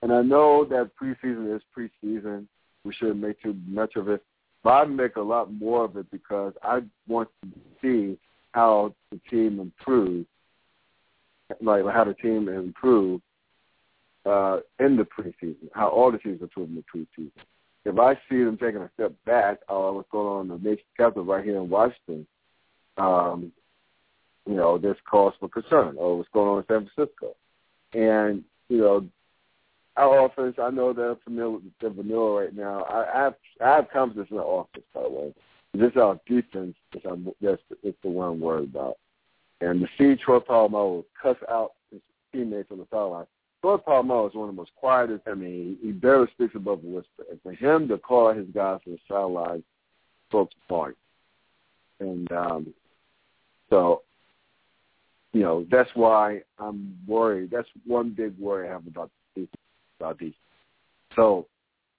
And 0.03 0.13
I 0.13 0.23
know 0.23 0.65
that 0.67 0.91
preseason 1.01 1.55
is 1.57 1.63
preseason. 1.77 2.47
We 2.85 2.93
shouldn't 2.93 3.21
make 3.21 3.43
too 3.43 3.57
much 3.67 3.97
of 3.97 4.09
it. 4.09 4.23
But 4.63 4.71
I 4.71 4.85
make 4.85 5.17
a 5.17 5.23
lot 5.23 5.53
more 5.53 5.85
of 5.85 5.97
it 5.97 6.11
because 6.11 6.53
I 6.63 6.81
want 7.09 7.29
to 7.43 7.51
see 7.81 8.19
how 8.57 8.95
the 9.13 9.21
team 9.31 9.61
improves, 9.61 10.27
like 11.61 11.85
how 11.93 12.05
the 12.05 12.15
team 12.15 12.49
improve 12.49 13.21
uh, 14.25 14.61
in 14.81 14.97
the 14.97 15.05
preseason, 15.05 15.69
how 15.75 15.89
all 15.89 16.11
the 16.11 16.17
teams 16.17 16.41
improve 16.41 16.71
in 16.71 16.77
the 16.77 16.83
preseason. 16.83 17.31
If 17.85 17.99
I 17.99 18.15
see 18.29 18.43
them 18.43 18.57
taking 18.57 18.81
a 18.81 18.91
step 18.95 19.13
back, 19.27 19.59
uh, 19.69 19.91
what's 19.91 20.09
going 20.11 20.27
on 20.27 20.51
in 20.51 20.63
the 20.63 20.71
nation 20.71 20.85
capital 20.97 21.27
right 21.27 21.45
here 21.45 21.59
in 21.59 21.69
Washington, 21.69 22.27
um, 22.97 23.53
you 24.47 24.55
know, 24.55 24.79
there's 24.79 24.97
cause 25.09 25.35
for 25.39 25.51
concern. 25.51 25.97
Or 25.99 26.17
what's 26.17 26.31
going 26.33 26.49
on 26.49 26.59
in 26.59 26.65
San 26.67 26.89
Francisco, 26.89 27.37
and 27.93 28.43
you 28.71 28.79
know, 28.79 29.07
our 29.99 30.25
offense, 30.27 30.57
I 30.59 30.71
know 30.71 30.95
they're 30.95 31.17
familiar, 31.25 31.59
they're 31.81 31.91
vanilla 31.91 32.41
right 32.41 32.57
now. 32.57 32.85
I, 32.85 33.19
I 33.19 33.25
have 33.25 33.35
I 33.63 33.77
have 33.77 33.91
confidence 33.93 34.29
in 34.31 34.39
the 34.39 34.43
offense, 34.43 34.87
by 34.95 35.03
the 35.03 35.11
way. 35.11 35.35
Just 35.79 35.97
our 35.97 36.19
defense 36.27 36.77
is 36.95 37.03
I'm, 37.09 37.29
that's 37.41 37.63
it's 37.83 37.99
the 38.03 38.09
one 38.09 38.31
I'm 38.31 38.41
worried 38.41 38.71
about. 38.71 38.97
And 39.61 39.81
to 39.81 39.87
see 39.99 40.21
Troy 40.23 40.39
Polamalu 40.39 41.05
cuss 41.21 41.37
out 41.51 41.73
his 41.91 42.01
teammates 42.33 42.71
on 42.71 42.79
the 42.79 42.87
sideline. 42.91 43.27
Troy 43.63 43.77
Polamalu 43.79 44.29
is 44.29 44.35
one 44.35 44.49
of 44.49 44.55
the 44.55 44.61
most 44.61 44.73
quietest. 44.77 45.23
I 45.27 45.35
mean, 45.35 45.79
he, 45.83 45.93
barely 45.93 46.29
speaks 46.33 46.55
above 46.55 46.85
a 46.85 46.87
whisper. 46.87 47.25
And 47.31 47.41
for 47.43 47.53
him 47.53 47.89
to 47.89 47.99
call 47.99 48.33
his 48.33 48.47
guys 48.55 48.81
on 48.87 48.93
the 48.93 48.99
sideline, 49.09 49.63
folks 50.31 50.55
apart. 50.67 50.97
And 52.01 52.31
um, 52.33 52.75
so, 53.71 54.03
you 55.33 55.41
know, 55.41 55.67
that's 55.71 55.91
why 55.95 56.43
I'm 56.59 56.97
worried. 57.07 57.51
That's 57.51 57.69
one 57.87 58.11
big 58.11 58.39
worry 58.39 58.69
I 58.69 58.73
have 58.73 58.87
about 58.87 59.11
about 59.99 60.19
these. 60.19 60.35
So, 61.15 61.47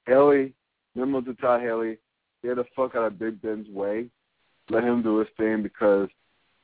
Haley, 0.06 0.54
memo 0.96 1.22
to 1.22 1.34
Todd 1.36 1.62
Haley, 1.62 1.98
get 2.44 2.56
the 2.56 2.66
fuck 2.76 2.96
out 2.96 3.06
of 3.06 3.20
Big 3.20 3.42
Ben's 3.42 3.68
way. 3.70 4.08
Let 4.70 4.84
him 4.84 5.02
do 5.02 5.20
his 5.20 5.28
thing 5.38 5.64
because 5.64 6.10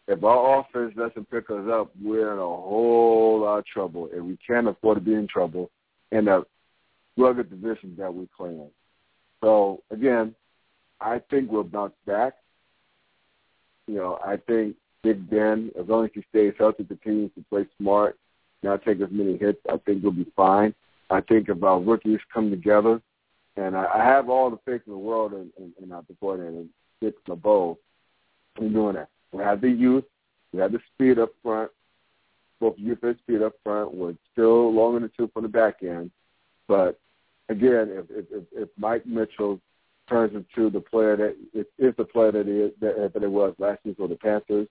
if 0.07 0.23
our 0.23 0.59
offense 0.59 0.93
doesn't 0.97 1.29
pick 1.29 1.49
us 1.49 1.67
up, 1.71 1.91
we're 2.01 2.33
in 2.33 2.39
a 2.39 2.41
whole 2.41 3.41
lot 3.41 3.59
of 3.59 3.65
trouble, 3.65 4.09
and 4.13 4.27
we 4.27 4.37
can't 4.45 4.67
afford 4.67 4.97
to 4.97 5.01
be 5.01 5.13
in 5.13 5.27
trouble 5.27 5.71
in 6.11 6.27
a 6.27 6.41
rugged 7.17 7.49
division 7.49 7.95
that 7.97 8.13
we 8.13 8.27
play 8.35 8.49
in. 8.49 8.69
So 9.41 9.81
again, 9.91 10.35
I 10.99 11.21
think 11.29 11.51
we'll 11.51 11.63
bounce 11.63 11.93
back. 12.05 12.33
You 13.87 13.95
know, 13.95 14.19
I 14.25 14.37
think 14.37 14.75
Big 15.03 15.29
Ben, 15.29 15.71
as 15.79 15.87
long 15.87 16.05
as 16.05 16.11
he 16.13 16.23
stays 16.29 16.53
healthy, 16.57 16.85
continues 16.85 17.31
to 17.35 17.43
play 17.49 17.65
smart, 17.77 18.17
not 18.61 18.83
take 18.83 19.01
as 19.01 19.09
many 19.11 19.37
hits, 19.37 19.59
I 19.69 19.77
think 19.85 20.03
we'll 20.03 20.13
be 20.13 20.31
fine. 20.35 20.73
I 21.09 21.21
think 21.21 21.49
if 21.49 21.61
our 21.63 21.81
rookies 21.81 22.19
come 22.33 22.49
together, 22.49 23.01
and 23.55 23.75
I, 23.75 23.85
I 23.95 24.03
have 24.03 24.29
all 24.29 24.49
the 24.49 24.59
faith 24.65 24.81
in 24.85 24.93
the 24.93 24.97
world 24.97 25.33
in, 25.33 25.51
in, 25.57 25.73
in 25.81 25.91
our 25.91 26.03
coordinator, 26.19 26.65
Dick 27.01 27.15
LeBeau, 27.27 27.77
in 28.59 28.73
doing 28.73 28.95
that. 28.95 29.09
We 29.31 29.43
have 29.43 29.61
the 29.61 29.69
youth, 29.69 30.05
we 30.51 30.59
have 30.59 30.71
the 30.71 30.79
speed 30.93 31.19
up 31.19 31.29
front, 31.41 31.71
both 32.59 32.75
youth 32.77 32.99
and 33.03 33.17
speed 33.19 33.41
up 33.41 33.53
front. 33.63 33.93
We're 33.93 34.15
still 34.31 34.73
long 34.73 34.95
in 34.95 35.03
the 35.03 35.11
tooth 35.17 35.31
on 35.35 35.43
the 35.43 35.49
back 35.49 35.77
end, 35.81 36.11
but 36.67 36.99
again, 37.49 37.89
if 37.91 38.05
if, 38.09 38.43
if, 38.51 38.69
Mike 38.77 39.05
Mitchell 39.05 39.59
turns 40.09 40.35
into 40.35 40.69
the 40.69 40.81
player 40.81 41.15
that 41.17 41.35
it 41.53 41.67
is 41.77 41.93
the 41.97 42.05
player 42.05 42.31
that 42.31 42.47
is, 42.47 42.71
that, 42.81 43.11
that 43.13 43.23
it 43.23 43.31
was 43.31 43.53
last 43.57 43.79
year 43.83 43.95
for 43.97 44.07
the 44.07 44.15
Panthers. 44.15 44.67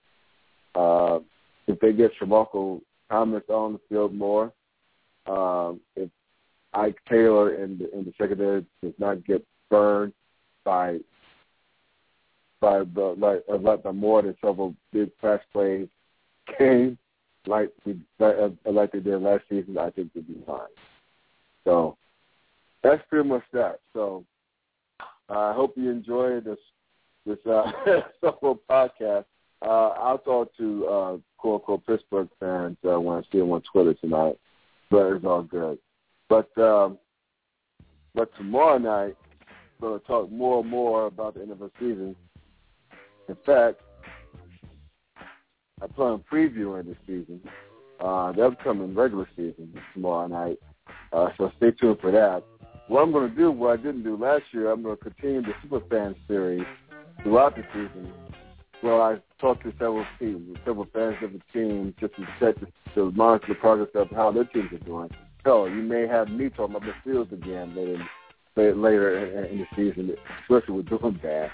Uh, 0.74 1.20
if 1.66 1.78
they 1.80 1.92
get 1.92 2.12
Shamarko 2.20 2.80
Thomas 3.10 3.42
on 3.48 3.74
the 3.74 3.80
field 3.88 4.14
more, 4.14 4.52
um, 5.26 5.80
if 5.96 6.08
Ike 6.74 6.98
Taylor 7.08 7.54
in 7.54 7.78
the 7.78 7.92
in 7.96 8.04
the 8.04 8.12
secondary 8.18 8.64
does 8.82 8.94
not 8.98 9.24
get 9.24 9.44
burned 9.70 10.12
by 10.64 10.98
by 12.60 12.80
the 12.94 13.14
like 13.18 13.42
uh, 13.50 13.58
like 13.58 13.82
by 13.82 13.92
more 13.92 14.22
than 14.22 14.36
several 14.40 14.74
big 14.92 15.10
flash 15.20 15.42
plays 15.52 15.88
came 16.58 16.98
like 17.46 17.70
we 17.84 17.98
like, 18.18 18.36
uh, 18.36 18.70
like 18.70 18.92
they 18.92 19.00
did 19.00 19.20
last 19.20 19.44
season, 19.48 19.78
I 19.78 19.90
think 19.90 20.12
they'll 20.12 20.22
be 20.22 20.42
fine. 20.46 20.60
So 21.64 21.96
that's 22.82 23.02
pretty 23.08 23.28
much 23.28 23.42
that. 23.52 23.80
So 23.92 24.24
I 25.28 25.52
hope 25.52 25.74
you 25.76 25.90
enjoy 25.90 26.40
this 26.40 26.58
this 27.26 27.38
uh, 27.46 27.70
podcast. 28.22 29.24
Uh, 29.60 29.88
I'll 29.88 30.18
talk 30.18 30.56
to 30.56 30.86
uh, 30.86 31.16
quote 31.38 31.60
unquote 31.60 31.86
Pittsburgh 31.86 32.28
Fanz 32.40 32.76
uh, 32.84 33.00
when 33.00 33.18
I 33.18 33.22
see 33.30 33.38
them 33.38 33.52
on 33.52 33.62
Twitter 33.72 33.94
tonight, 33.94 34.38
but 34.90 35.12
it's 35.12 35.24
all 35.24 35.42
good. 35.42 35.78
But 36.32 36.62
um, 36.62 36.96
but 38.14 38.34
tomorrow 38.38 38.78
night, 38.78 39.18
we're 39.78 39.90
going 39.90 40.00
to 40.00 40.06
talk 40.06 40.32
more 40.32 40.60
and 40.60 40.70
more 40.70 41.04
about 41.04 41.34
the 41.34 41.42
end 41.42 41.50
of 41.50 41.58
the 41.58 41.70
season. 41.78 42.16
In 43.28 43.36
fact, 43.44 43.82
I 45.82 45.86
plan 45.88 46.12
on 46.12 46.24
previewing 46.32 46.86
the 46.86 46.96
season, 47.06 47.38
uh, 48.00 48.32
the 48.32 48.46
upcoming 48.46 48.94
regular 48.94 49.28
season 49.36 49.74
tomorrow 49.92 50.26
night. 50.26 50.58
Uh, 51.12 51.28
so 51.36 51.52
stay 51.58 51.70
tuned 51.70 51.98
for 52.00 52.10
that. 52.10 52.42
What 52.88 53.02
I'm 53.02 53.12
going 53.12 53.28
to 53.28 53.36
do, 53.36 53.50
what 53.50 53.78
I 53.78 53.82
didn't 53.82 54.02
do 54.02 54.16
last 54.16 54.44
year, 54.52 54.70
I'm 54.70 54.82
going 54.82 54.96
to 54.96 55.04
continue 55.04 55.42
the 55.42 55.52
Superfan 55.68 56.16
series 56.28 56.64
throughout 57.22 57.56
the 57.56 57.64
season. 57.74 58.10
Well, 58.82 59.02
I 59.02 59.16
talked 59.38 59.64
to 59.64 59.72
several 59.72 60.06
teams, 60.18 60.56
several 60.64 60.86
fans 60.94 61.16
of 61.22 61.34
the 61.34 61.42
team, 61.52 61.94
just 62.00 62.14
to 62.16 62.26
check 62.40 62.54
to, 62.60 62.66
to 62.94 63.12
monitor 63.12 63.48
the 63.48 63.54
progress 63.56 63.90
of 63.94 64.08
how 64.12 64.32
their 64.32 64.44
teams 64.44 64.72
are 64.72 64.78
doing. 64.78 65.10
So 65.44 65.66
you 65.66 65.82
may 65.82 66.06
have 66.06 66.28
me 66.28 66.48
talking 66.50 66.76
about 66.76 66.82
the 66.86 66.94
fields 67.04 67.32
again 67.32 67.74
later, 67.74 68.74
later 68.74 69.46
in, 69.46 69.58
the 69.58 69.66
season, 69.74 70.14
especially 70.42 70.74
with 70.74 70.88
doing 70.88 71.18
bad. 71.22 71.50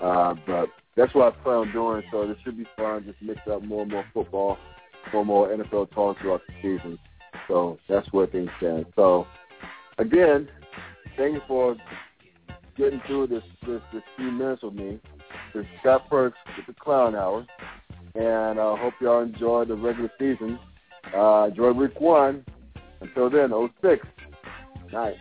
Uh, 0.00 0.34
but 0.46 0.68
that's 0.96 1.14
what 1.14 1.32
I 1.32 1.42
plan 1.42 1.56
on 1.56 1.72
doing. 1.72 2.02
So 2.10 2.26
this 2.26 2.36
should 2.44 2.56
be 2.56 2.66
fun. 2.76 3.04
Just 3.04 3.20
mix 3.20 3.40
up 3.50 3.62
more 3.62 3.82
and 3.82 3.90
more 3.90 4.04
football, 4.14 4.58
more 5.12 5.20
and 5.22 5.28
more 5.28 5.48
NFL 5.48 5.90
talk 5.92 6.18
throughout 6.20 6.42
the 6.46 6.54
season. 6.62 6.98
So 7.48 7.78
that's 7.88 8.10
where 8.12 8.26
things 8.26 8.50
stand. 8.58 8.86
So 8.94 9.26
again, 9.98 10.48
thank 11.16 11.34
you 11.34 11.42
for 11.48 11.76
getting 12.76 13.00
through 13.06 13.28
this 13.28 13.42
this, 13.66 13.80
this 13.92 14.02
few 14.16 14.30
minutes 14.30 14.62
with 14.62 14.74
me. 14.74 15.00
This 15.52 15.62
is 15.62 15.68
Scott 15.80 16.08
Perks 16.08 16.38
with 16.56 16.66
the 16.66 16.80
Clown 16.80 17.14
Hour, 17.14 17.46
and 18.14 18.58
I 18.58 18.62
uh, 18.62 18.76
hope 18.76 18.94
y'all 19.00 19.22
enjoy 19.22 19.64
the 19.64 19.74
regular 19.74 20.10
season. 20.18 20.58
Uh, 21.14 21.48
enjoy 21.50 21.72
week 21.72 22.00
one. 22.00 22.44
Until 23.00 23.30
then, 23.30 23.52
06. 23.82 24.06
Night. 24.92 25.16